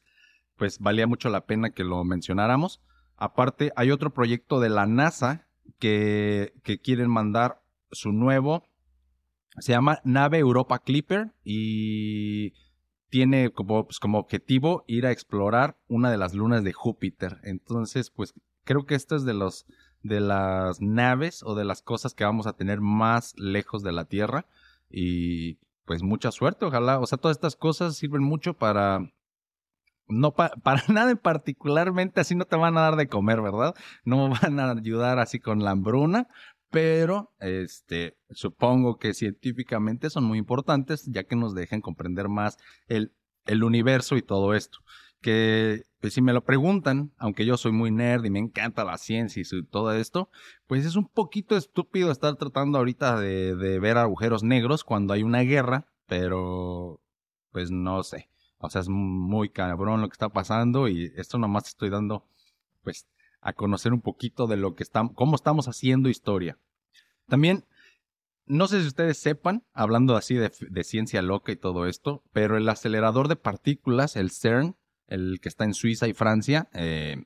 pues 0.58 0.80
valía 0.80 1.08
mucho 1.08 1.30
la 1.30 1.46
pena 1.46 1.72
que 1.72 1.84
lo 1.84 2.04
mencionáramos. 2.04 2.82
Aparte, 3.18 3.72
hay 3.76 3.92
otro 3.92 4.14
proyecto 4.14 4.60
de 4.60 4.70
la 4.70 4.86
NASA 4.86 5.48
que, 5.80 6.54
que 6.64 6.80
quieren 6.80 7.10
mandar 7.10 7.62
su 7.92 8.12
nuevo, 8.12 8.68
se 9.60 9.74
llama 9.74 10.00
Nave 10.04 10.38
Europa 10.38 10.80
Clipper 10.80 11.32
y 11.44 12.54
tiene 13.12 13.52
como, 13.52 13.86
pues, 13.86 14.00
como 14.00 14.18
objetivo 14.18 14.86
ir 14.88 15.06
a 15.06 15.12
explorar 15.12 15.78
una 15.88 16.10
de 16.10 16.18
las 16.18 16.34
lunas 16.34 16.64
de 16.64 16.72
Júpiter. 16.72 17.40
Entonces, 17.44 18.10
pues 18.10 18.34
creo 18.64 18.86
que 18.86 18.96
esto 18.96 19.16
es 19.16 19.26
de 19.26 19.34
los 19.34 19.68
de 20.02 20.20
las 20.20 20.82
naves 20.82 21.44
o 21.44 21.54
de 21.54 21.66
las 21.66 21.84
cosas 21.84 22.16
que 22.16 22.24
vamos 22.24 22.48
a 22.48 22.54
tener 22.54 22.82
más 22.82 23.36
lejos 23.38 23.84
de 23.84 23.92
la 23.92 24.06
Tierra 24.06 24.48
y 24.90 25.60
pues 25.86 26.02
mucha 26.02 26.32
suerte, 26.32 26.66
ojalá, 26.66 27.00
o 27.00 27.06
sea, 27.06 27.20
todas 27.20 27.38
estas 27.38 27.56
cosas 27.56 27.98
sirven 27.98 28.24
mucho 28.24 28.56
para 28.56 29.12
no 30.08 30.34
para 30.64 30.84
nada 30.88 31.12
en 31.12 31.18
particularmente 31.18 32.22
así 32.22 32.34
no 32.34 32.46
te 32.46 32.56
van 32.56 32.78
a 32.78 32.82
dar 32.82 32.96
de 32.96 33.10
comer, 33.10 33.42
¿verdad? 33.42 33.76
No 34.06 34.30
van 34.30 34.60
a 34.60 34.72
ayudar 34.72 35.20
así 35.20 35.40
con 35.40 35.64
la 35.64 35.72
hambruna, 35.72 36.30
pero 36.72 37.34
este, 37.40 38.18
supongo 38.32 38.98
que 38.98 39.14
científicamente 39.14 40.10
son 40.10 40.24
muy 40.24 40.40
importantes 40.40 41.06
ya 41.06 41.26
que 41.26 41.36
nos 41.36 41.54
dejan 41.54 41.82
comprender 41.82 42.30
más 42.30 42.58
el, 42.88 43.12
el 43.46 43.64
universo 43.64 44.16
y 44.16 44.22
todo 44.22 44.56
esto. 44.56 44.80
Que 45.20 45.84
pues, 46.00 46.14
si 46.14 46.22
me 46.22 46.34
lo 46.34 46.44
preguntan, 46.44 47.12
aunque 47.18 47.46
yo 47.46 47.58
soy 47.58 47.74
muy 47.74 47.92
nerd 47.92 48.24
y 48.24 48.30
me 48.32 48.40
encanta 48.40 48.86
la 48.86 48.98
ciencia 48.98 49.44
y 49.44 49.64
todo 49.64 49.94
esto, 49.94 50.30
pues 50.66 50.86
es 50.86 50.96
un 50.96 51.08
poquito 51.10 51.58
estúpido 51.58 52.10
estar 52.10 52.38
tratando 52.38 52.78
ahorita 52.78 53.20
de, 53.20 53.56
de 53.56 53.80
ver 53.80 53.98
agujeros 53.98 54.42
negros 54.42 54.86
cuando 54.86 55.14
hay 55.14 55.24
una 55.24 55.42
guerra, 55.42 55.88
pero 56.08 57.02
pues 57.52 57.70
no 57.70 58.02
sé. 58.04 58.30
O 58.60 58.70
sea, 58.70 58.82
es 58.82 58.90
muy 58.90 59.50
cabrón 59.50 60.02
lo 60.02 60.08
que 60.08 60.14
está 60.14 60.30
pasando 60.30 60.88
y 60.88 61.12
esto 61.18 61.38
nomás 61.38 61.68
estoy 61.68 61.90
dando 61.90 62.26
pues 62.84 63.08
a 63.42 63.54
conocer 63.54 63.94
un 63.94 64.02
poquito 64.02 64.48
de 64.48 64.58
lo 64.58 64.76
que 64.76 64.84
estamos, 64.84 65.14
cómo 65.16 65.36
estamos 65.36 65.68
haciendo 65.68 66.10
historia. 66.10 66.58
También, 67.28 67.66
no 68.46 68.68
sé 68.68 68.82
si 68.82 68.88
ustedes 68.88 69.18
sepan, 69.18 69.64
hablando 69.74 70.16
así 70.16 70.36
de, 70.36 70.84
ciencia 70.84 71.22
loca 71.22 71.52
y 71.52 71.56
todo 71.56 71.88
esto, 71.88 72.24
pero 72.32 72.58
el 72.58 72.70
acelerador 72.70 73.28
de 73.28 73.36
partículas, 73.36 74.16
el 74.16 74.32
CERN, 74.32 74.76
el 75.08 75.40
que 75.42 75.50
está 75.50 75.66
en 75.66 75.74
Suiza 75.74 76.08
y 76.08 76.14
Francia, 76.14 76.70
eh, 76.74 77.24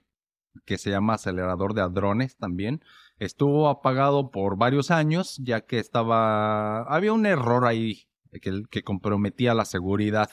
que 0.66 0.78
se 0.78 0.90
llama 0.90 1.16
acelerador 1.16 1.74
de 1.74 1.82
hadrones 1.82 2.38
también, 2.38 2.82
estuvo 3.20 3.68
apagado 3.68 4.32
por 4.32 4.58
varios 4.58 4.92
años, 4.92 5.38
ya 5.44 5.62
que 5.62 5.80
estaba, 5.80 6.84
había 6.84 7.14
un 7.14 7.26
error 7.26 7.66
ahí 7.66 8.08
que, 8.42 8.64
que 8.70 8.84
comprometía 8.84 9.54
la 9.54 9.66
seguridad 9.66 10.30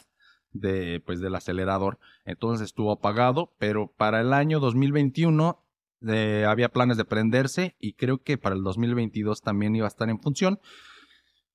de, 0.52 1.02
pues, 1.04 1.20
del 1.20 1.34
acelerador. 1.34 1.98
Entonces 2.24 2.66
estuvo 2.66 2.92
apagado, 2.92 3.54
pero 3.58 3.92
para 3.96 4.20
el 4.20 4.32
año 4.32 4.60
2021 4.60 5.62
había 6.46 6.68
planes 6.68 6.96
de 6.96 7.04
prenderse 7.04 7.76
y 7.78 7.94
creo 7.94 8.22
que 8.22 8.38
para 8.38 8.54
el 8.54 8.62
2022 8.62 9.40
también 9.42 9.76
iba 9.76 9.86
a 9.86 9.88
estar 9.88 10.08
en 10.10 10.20
función. 10.20 10.60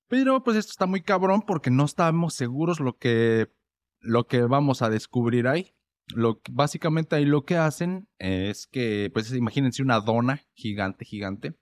Pero 0.08 0.42
pues 0.42 0.56
esto 0.56 0.70
está 0.70 0.86
muy 0.86 1.02
cabrón 1.02 1.42
porque 1.46 1.70
no 1.70 1.84
estamos 1.84 2.34
seguros 2.34 2.80
lo 2.80 2.96
que, 2.96 3.52
lo 4.00 4.26
que 4.26 4.42
vamos 4.42 4.82
a 4.82 4.88
descubrir 4.88 5.46
ahí. 5.46 5.74
Lo, 6.14 6.40
básicamente 6.50 7.16
ahí 7.16 7.26
lo 7.26 7.44
que 7.44 7.56
hacen 7.56 8.08
es 8.18 8.66
que, 8.66 9.10
pues 9.12 9.30
imagínense 9.34 9.82
una 9.82 10.00
dona 10.00 10.40
gigante, 10.54 11.04
gigante, 11.04 11.54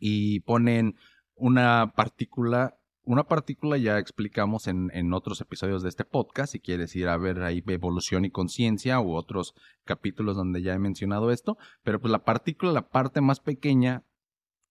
y 0.00 0.40
ponen 0.40 0.96
una 1.36 1.92
partícula 1.94 2.79
una 3.04 3.24
partícula 3.24 3.76
ya 3.76 3.98
explicamos 3.98 4.66
en, 4.66 4.90
en, 4.92 5.12
otros 5.12 5.40
episodios 5.40 5.82
de 5.82 5.88
este 5.88 6.04
podcast, 6.04 6.52
si 6.52 6.60
quieres 6.60 6.94
ir 6.96 7.08
a 7.08 7.16
ver 7.16 7.42
ahí 7.42 7.62
evolución 7.66 8.24
y 8.24 8.30
conciencia 8.30 9.00
u 9.00 9.14
otros 9.14 9.54
capítulos 9.84 10.36
donde 10.36 10.62
ya 10.62 10.74
he 10.74 10.78
mencionado 10.78 11.30
esto, 11.30 11.56
pero 11.82 12.00
pues 12.00 12.10
la 12.10 12.24
partícula, 12.24 12.72
la 12.72 12.88
parte 12.88 13.20
más 13.20 13.40
pequeña 13.40 14.04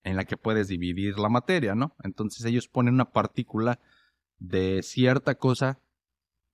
en 0.03 0.15
la 0.15 0.25
que 0.25 0.37
puedes 0.37 0.67
dividir 0.67 1.19
la 1.19 1.29
materia, 1.29 1.75
¿no? 1.75 1.95
Entonces 2.03 2.45
ellos 2.45 2.67
ponen 2.67 2.93
una 2.93 3.11
partícula 3.11 3.79
de 4.37 4.81
cierta 4.83 5.35
cosa 5.35 5.79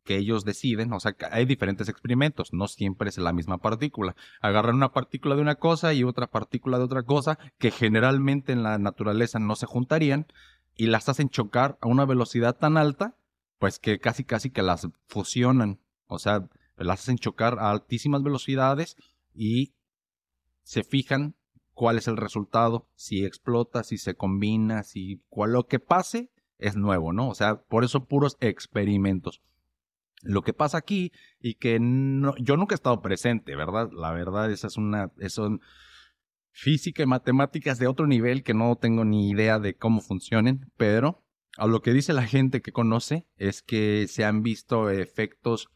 que 0.03 0.17
ellos 0.17 0.45
deciden, 0.45 0.93
o 0.93 0.99
sea, 0.99 1.15
hay 1.31 1.45
diferentes 1.45 1.89
experimentos, 1.89 2.53
no 2.53 2.67
siempre 2.67 3.09
es 3.09 3.17
la 3.17 3.33
misma 3.33 3.57
partícula. 3.57 4.15
Agarran 4.39 4.75
una 4.75 4.93
partícula 4.93 5.35
de 5.35 5.41
una 5.41 5.55
cosa 5.55 5.93
y 5.93 6.03
otra 6.03 6.27
partícula 6.27 6.77
de 6.77 6.83
otra 6.83 7.03
cosa 7.03 7.39
que 7.57 7.71
generalmente 7.71 8.51
en 8.53 8.61
la 8.61 8.77
naturaleza 8.77 9.39
no 9.39 9.55
se 9.55 9.65
juntarían 9.65 10.27
y 10.75 10.87
las 10.87 11.09
hacen 11.09 11.29
chocar 11.29 11.77
a 11.81 11.87
una 11.87 12.05
velocidad 12.05 12.57
tan 12.57 12.77
alta, 12.77 13.15
pues 13.59 13.79
que 13.79 13.99
casi 13.99 14.23
casi 14.23 14.49
que 14.49 14.61
las 14.61 14.87
fusionan. 15.07 15.79
O 16.07 16.19
sea, 16.19 16.47
las 16.77 17.01
hacen 17.01 17.17
chocar 17.17 17.57
a 17.59 17.71
altísimas 17.71 18.23
velocidades 18.23 18.97
y 19.33 19.73
se 20.63 20.83
fijan 20.83 21.35
cuál 21.73 21.97
es 21.97 22.07
el 22.07 22.17
resultado, 22.17 22.87
si 22.95 23.25
explota, 23.25 23.83
si 23.83 23.97
se 23.97 24.15
combina, 24.15 24.83
si 24.83 25.21
cual, 25.29 25.53
lo 25.53 25.67
que 25.67 25.79
pase 25.79 26.31
es 26.57 26.75
nuevo, 26.75 27.13
¿no? 27.13 27.29
O 27.29 27.35
sea, 27.35 27.61
por 27.61 27.83
eso 27.83 28.05
puros 28.05 28.37
experimentos. 28.39 29.41
Lo 30.21 30.41
que 30.41 30.53
pasa 30.53 30.77
aquí 30.77 31.11
y 31.39 31.55
que 31.55 31.73
yo 31.73 32.57
nunca 32.57 32.73
he 32.73 32.77
estado 32.77 33.01
presente, 33.01 33.55
¿verdad? 33.55 33.89
La 33.91 34.11
verdad, 34.11 34.51
esa 34.51 34.67
es 34.67 34.77
una, 34.77 35.11
eso 35.19 35.59
física 36.55 37.03
y 37.03 37.05
matemáticas 37.05 37.79
de 37.79 37.87
otro 37.87 38.07
nivel 38.07 38.41
que 38.41 38.53
no 38.53 38.77
tengo 38.77 39.03
ni 39.03 39.29
idea 39.29 39.59
de 39.59 39.75
cómo 39.75 39.99
funcionen, 39.99 40.71
pero 40.77 41.21
a 41.57 41.67
lo 41.67 41.81
que 41.81 41.91
dice 41.91 42.13
la 42.13 42.25
gente 42.25 42.61
que 42.61 42.71
conoce 42.71 43.27
es 43.35 43.61
que 43.61 44.07
se 44.07 44.23
han 44.23 44.41
visto 44.41 44.89
efectos 44.89 45.69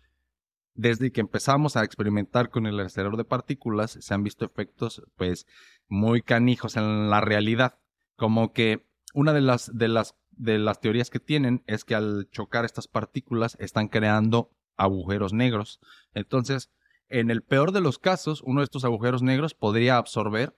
desde 0.75 1.11
que 1.11 1.19
empezamos 1.19 1.75
a 1.75 1.83
experimentar 1.83 2.49
con 2.49 2.65
el 2.65 2.79
acelerador 2.79 3.17
de 3.17 3.25
partículas, 3.25 3.97
se 3.99 4.13
han 4.13 4.23
visto 4.23 4.45
efectos 4.45 5.03
pues 5.17 5.45
muy 5.89 6.21
canijos 6.21 6.77
en 6.77 7.09
la 7.09 7.19
realidad, 7.19 7.77
como 8.15 8.53
que 8.53 8.87
una 9.13 9.33
de 9.33 9.41
las 9.41 9.75
de 9.77 9.89
las 9.89 10.15
de 10.31 10.59
las 10.59 10.79
teorías 10.79 11.09
que 11.09 11.19
tienen 11.19 11.61
es 11.67 11.83
que 11.83 11.95
al 11.95 12.29
chocar 12.31 12.63
estas 12.63 12.87
partículas 12.87 13.57
están 13.59 13.89
creando 13.89 14.51
agujeros 14.77 15.33
negros. 15.33 15.81
Entonces, 16.13 16.71
en 17.09 17.31
el 17.31 17.41
peor 17.41 17.73
de 17.73 17.81
los 17.81 17.99
casos, 17.99 18.41
uno 18.45 18.61
de 18.61 18.65
estos 18.65 18.85
agujeros 18.85 19.21
negros 19.21 19.53
podría 19.53 19.97
absorber 19.97 20.55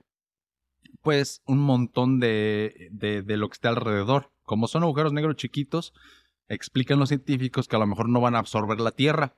pues 1.01 1.41
un 1.45 1.59
montón 1.59 2.19
de, 2.19 2.89
de, 2.91 3.37
lo 3.37 3.49
que 3.49 3.53
está 3.53 3.69
alrededor. 3.69 4.31
Como 4.43 4.67
son 4.67 4.83
agujeros 4.83 5.13
negros 5.13 5.35
chiquitos, 5.35 5.93
explican 6.47 6.99
los 6.99 7.09
científicos 7.09 7.67
que 7.67 7.75
a 7.75 7.79
lo 7.79 7.87
mejor 7.87 8.09
no 8.09 8.21
van 8.21 8.35
a 8.35 8.39
absorber 8.39 8.79
la 8.79 8.91
Tierra. 8.91 9.35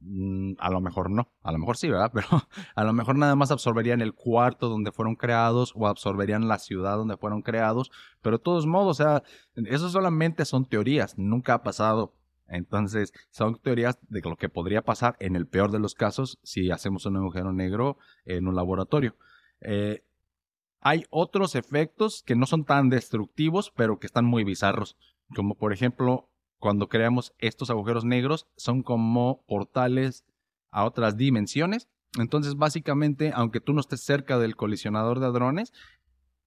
Mm, 0.00 0.54
a 0.58 0.70
lo 0.70 0.80
mejor 0.80 1.10
no, 1.10 1.32
a 1.42 1.52
lo 1.52 1.58
mejor 1.58 1.76
sí, 1.76 1.88
¿verdad? 1.88 2.10
Pero 2.14 2.26
a 2.74 2.84
lo 2.84 2.92
mejor 2.92 3.16
nada 3.16 3.36
más 3.36 3.50
absorberían 3.50 4.00
el 4.00 4.14
cuarto 4.14 4.68
donde 4.68 4.92
fueron 4.92 5.16
creados 5.16 5.72
o 5.76 5.86
absorberían 5.86 6.48
la 6.48 6.58
ciudad 6.58 6.96
donde 6.96 7.16
fueron 7.16 7.42
creados. 7.42 7.90
Pero 8.22 8.38
de 8.38 8.44
todos 8.44 8.66
modos, 8.66 9.00
o 9.00 9.02
sea, 9.02 9.22
eso 9.66 9.88
solamente 9.88 10.44
son 10.44 10.66
teorías, 10.66 11.18
nunca 11.18 11.54
ha 11.54 11.62
pasado. 11.62 12.14
Entonces, 12.46 13.12
son 13.30 13.58
teorías 13.58 13.98
de 14.08 14.20
lo 14.20 14.36
que 14.36 14.48
podría 14.48 14.82
pasar 14.82 15.16
en 15.18 15.34
el 15.34 15.46
peor 15.46 15.70
de 15.70 15.78
los 15.78 15.94
casos 15.94 16.38
si 16.42 16.70
hacemos 16.70 17.06
un 17.06 17.16
agujero 17.16 17.52
negro 17.52 17.96
en 18.26 18.46
un 18.46 18.54
laboratorio. 18.54 19.16
Eh, 19.60 20.04
Hay 20.86 21.06
otros 21.08 21.54
efectos 21.54 22.22
que 22.26 22.36
no 22.36 22.44
son 22.44 22.64
tan 22.64 22.90
destructivos, 22.90 23.72
pero 23.74 23.98
que 23.98 24.06
están 24.06 24.26
muy 24.26 24.44
bizarros. 24.44 24.98
Como 25.34 25.54
por 25.54 25.72
ejemplo, 25.72 26.28
cuando 26.58 26.90
creamos 26.90 27.32
estos 27.38 27.70
agujeros 27.70 28.04
negros, 28.04 28.46
son 28.56 28.82
como 28.82 29.42
portales 29.48 30.26
a 30.70 30.84
otras 30.84 31.16
dimensiones. 31.16 31.88
Entonces, 32.18 32.56
básicamente, 32.56 33.32
aunque 33.34 33.60
tú 33.60 33.72
no 33.72 33.80
estés 33.80 34.02
cerca 34.02 34.38
del 34.38 34.56
colisionador 34.56 35.20
de 35.20 35.26
hadrones, 35.26 35.72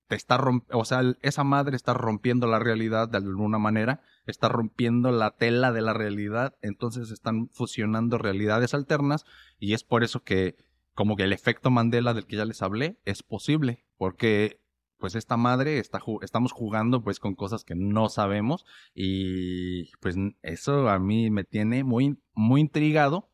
te 0.08 0.16
está 0.16 0.40
o 0.72 0.86
sea, 0.86 1.02
esa 1.22 1.44
madre 1.44 1.76
está 1.76 1.96
rompiendo 1.96 2.46
la 2.46 2.60
realidad 2.60 3.10
de 3.10 3.18
alguna 3.18 3.58
manera, 3.58 4.02
está 4.28 4.50
rompiendo 4.50 5.12
la 5.12 5.32
tela 5.32 5.72
de 5.72 5.82
la 5.82 5.94
realidad, 5.94 6.54
entonces 6.62 7.10
están 7.10 7.50
fusionando 7.50 8.18
realidades 8.18 8.76
alternas 8.76 9.26
y 9.60 9.74
es 9.74 9.84
por 9.84 10.04
eso 10.04 10.24
que 10.24 10.56
como 10.98 11.16
que 11.16 11.26
el 11.26 11.32
efecto 11.32 11.70
Mandela 11.70 12.16
del 12.16 12.26
que 12.26 12.38
ya 12.38 12.46
les 12.46 12.64
hablé 12.64 12.98
es 13.06 13.22
posible, 13.22 13.86
porque 13.98 14.60
pues 14.98 15.14
esta 15.14 15.38
madre 15.38 15.78
está 15.78 16.02
estamos 16.24 16.54
jugando 16.54 17.04
pues 17.04 17.20
con 17.20 17.36
cosas 17.36 17.64
que 17.64 17.76
no 17.76 18.10
sabemos 18.10 18.66
y 18.96 19.92
pues 19.98 20.16
eso 20.42 20.90
a 20.90 20.98
mí 20.98 21.30
me 21.30 21.44
tiene 21.44 21.84
muy 21.84 22.18
muy 22.34 22.62
intrigado 22.62 23.30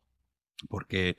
porque 0.68 1.16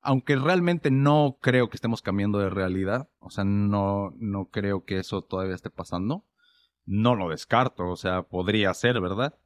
aunque 0.00 0.36
realmente 0.36 0.90
no 0.90 1.36
creo 1.42 1.68
que 1.68 1.76
estemos 1.76 2.00
cambiando 2.00 2.38
de 2.38 2.48
realidad, 2.48 3.10
o 3.18 3.28
sea, 3.28 3.44
no, 3.44 4.14
no 4.16 4.46
creo 4.46 4.86
que 4.86 4.98
eso 4.98 5.20
todavía 5.20 5.54
esté 5.54 5.68
pasando, 5.68 6.24
no 6.86 7.14
lo 7.16 7.28
descarto, 7.28 7.88
o 7.88 7.96
sea, 7.96 8.22
podría 8.22 8.72
ser, 8.72 8.98
¿verdad? 8.98 9.38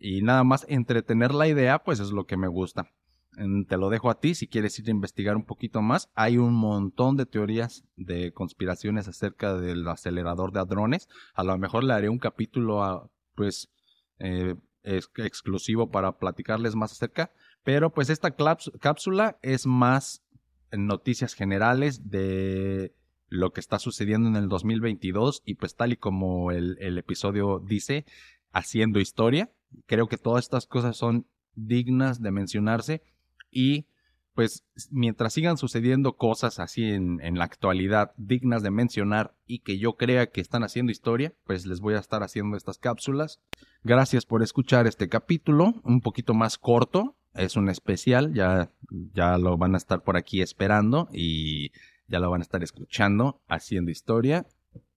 Y 0.00 0.22
nada 0.22 0.42
más 0.42 0.64
entretener 0.70 1.34
la 1.34 1.48
idea, 1.48 1.80
pues 1.84 2.00
es 2.00 2.12
lo 2.12 2.24
que 2.24 2.38
me 2.38 2.48
gusta. 2.48 2.90
Te 3.34 3.78
lo 3.78 3.88
dejo 3.88 4.10
a 4.10 4.20
ti 4.20 4.34
si 4.34 4.46
quieres 4.46 4.78
ir 4.78 4.88
a 4.88 4.90
investigar 4.90 5.36
un 5.36 5.44
poquito 5.44 5.80
más. 5.80 6.10
Hay 6.14 6.36
un 6.36 6.52
montón 6.52 7.16
de 7.16 7.24
teorías 7.24 7.84
de 7.96 8.32
conspiraciones 8.32 9.08
acerca 9.08 9.54
del 9.54 9.88
acelerador 9.88 10.52
de 10.52 10.60
hadrones. 10.60 11.08
A 11.34 11.42
lo 11.42 11.56
mejor 11.56 11.82
le 11.84 11.94
haré 11.94 12.10
un 12.10 12.18
capítulo, 12.18 12.84
a, 12.84 13.10
pues, 13.34 13.70
eh, 14.18 14.54
exclusivo 14.82 15.90
para 15.90 16.18
platicarles 16.18 16.74
más 16.74 16.92
acerca. 16.92 17.32
Pero 17.64 17.94
pues 17.94 18.10
esta 18.10 18.32
cápsula 18.32 19.38
es 19.40 19.66
más 19.66 20.22
noticias 20.70 21.32
generales 21.32 22.10
de 22.10 22.94
lo 23.28 23.52
que 23.52 23.60
está 23.60 23.78
sucediendo 23.78 24.28
en 24.28 24.36
el 24.36 24.48
2022 24.48 25.42
y 25.46 25.54
pues 25.54 25.74
tal 25.74 25.92
y 25.92 25.96
como 25.96 26.50
el, 26.50 26.76
el 26.80 26.98
episodio 26.98 27.60
dice, 27.60 28.04
haciendo 28.52 29.00
historia. 29.00 29.50
Creo 29.86 30.06
que 30.06 30.18
todas 30.18 30.44
estas 30.44 30.66
cosas 30.66 30.98
son 30.98 31.26
dignas 31.54 32.20
de 32.20 32.30
mencionarse 32.30 33.02
y 33.52 33.86
pues 34.34 34.64
mientras 34.90 35.34
sigan 35.34 35.58
sucediendo 35.58 36.16
cosas 36.16 36.58
así 36.58 36.90
en, 36.90 37.20
en, 37.20 37.36
la 37.36 37.44
actualidad 37.44 38.12
dignas 38.16 38.62
de 38.62 38.70
mencionar 38.70 39.34
y 39.46 39.58
que 39.58 39.78
yo 39.78 39.98
crea 39.98 40.30
que 40.30 40.40
están 40.40 40.64
haciendo 40.64 40.90
historia, 40.90 41.34
pues 41.44 41.66
les 41.66 41.80
voy 41.80 41.94
a 41.94 41.98
estar 41.98 42.22
haciendo 42.22 42.56
estas 42.56 42.78
cápsulas. 42.78 43.40
Gracias 43.84 44.24
por 44.24 44.42
escuchar 44.42 44.86
este 44.86 45.10
capítulo, 45.10 45.74
un 45.84 46.00
poquito 46.00 46.32
más 46.32 46.56
corto, 46.56 47.14
es 47.34 47.56
un 47.56 47.68
especial, 47.68 48.34
ya, 48.34 48.70
ya 49.14 49.38
lo 49.38 49.56
van 49.56 49.74
a 49.74 49.78
estar 49.78 50.02
por 50.02 50.16
aquí 50.16 50.42
esperando 50.42 51.08
y 51.12 51.72
ya 52.06 52.20
lo 52.20 52.30
van 52.30 52.40
a 52.40 52.44
estar 52.44 52.62
escuchando 52.62 53.40
haciendo 53.48 53.90
historia. 53.90 54.46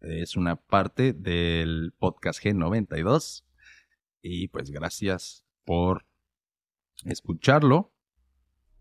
Es 0.02 0.36
una 0.36 0.56
parte 0.58 1.14
del 1.14 1.94
podcast 1.98 2.44
G92 2.44 3.44
y 4.22 4.50
pues 4.50 4.70
gracias 4.70 5.46
por 5.64 6.06
escucharlo. 7.06 7.95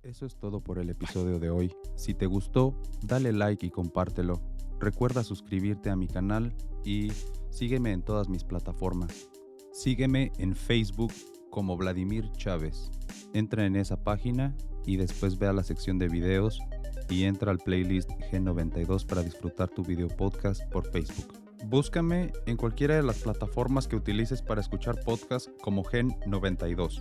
Eso 0.05 0.27
es 0.27 0.37
todo 0.37 0.61
por 0.61 0.79
el 0.79 0.90
episodio 0.90 1.38
de 1.38 1.49
hoy. 1.49 1.75
Si 1.97 2.12
te 2.12 2.27
gustó, 2.27 2.79
dale 3.03 3.33
like 3.33 3.64
y 3.64 3.71
compártelo. 3.71 4.43
Recuerda 4.79 5.25
suscribirte 5.25 5.88
a 5.88 5.97
mi 5.97 6.09
canal 6.09 6.55
y 6.85 7.11
sígueme 7.49 7.93
en 7.93 8.03
todas 8.03 8.29
mis 8.29 8.45
plataformas. 8.45 9.31
Sígueme 9.73 10.31
en 10.37 10.55
Facebook 10.55 11.12
como 11.51 11.79
Vladimir 11.79 12.31
Chávez. 12.33 12.90
Entra 13.33 13.64
en 13.64 13.77
esa 13.77 13.97
página 13.97 14.55
y 14.85 14.99
después 14.99 15.38
ve 15.38 15.47
a 15.47 15.55
la 15.55 15.64
sección 15.64 15.99
de 15.99 16.09
videos 16.09 16.59
y 17.09 17.25
entra 17.25 17.51
al 17.51 17.59
playlist 17.59 18.11
G92 18.31 19.07
para 19.07 19.23
disfrutar 19.23 19.71
tu 19.71 19.83
video 19.83 20.09
podcast 20.09 20.62
por 20.71 20.87
Facebook. 20.90 21.33
Búscame 21.64 22.31
en 22.45 22.59
cualquiera 22.59 22.97
de 22.97 23.03
las 23.03 23.23
plataformas 23.23 23.88
que 23.88 23.97
utilices 23.97 24.43
para 24.43 24.61
escuchar 24.61 25.01
podcast 25.03 25.49
como 25.62 25.83
Gen92. 25.83 27.01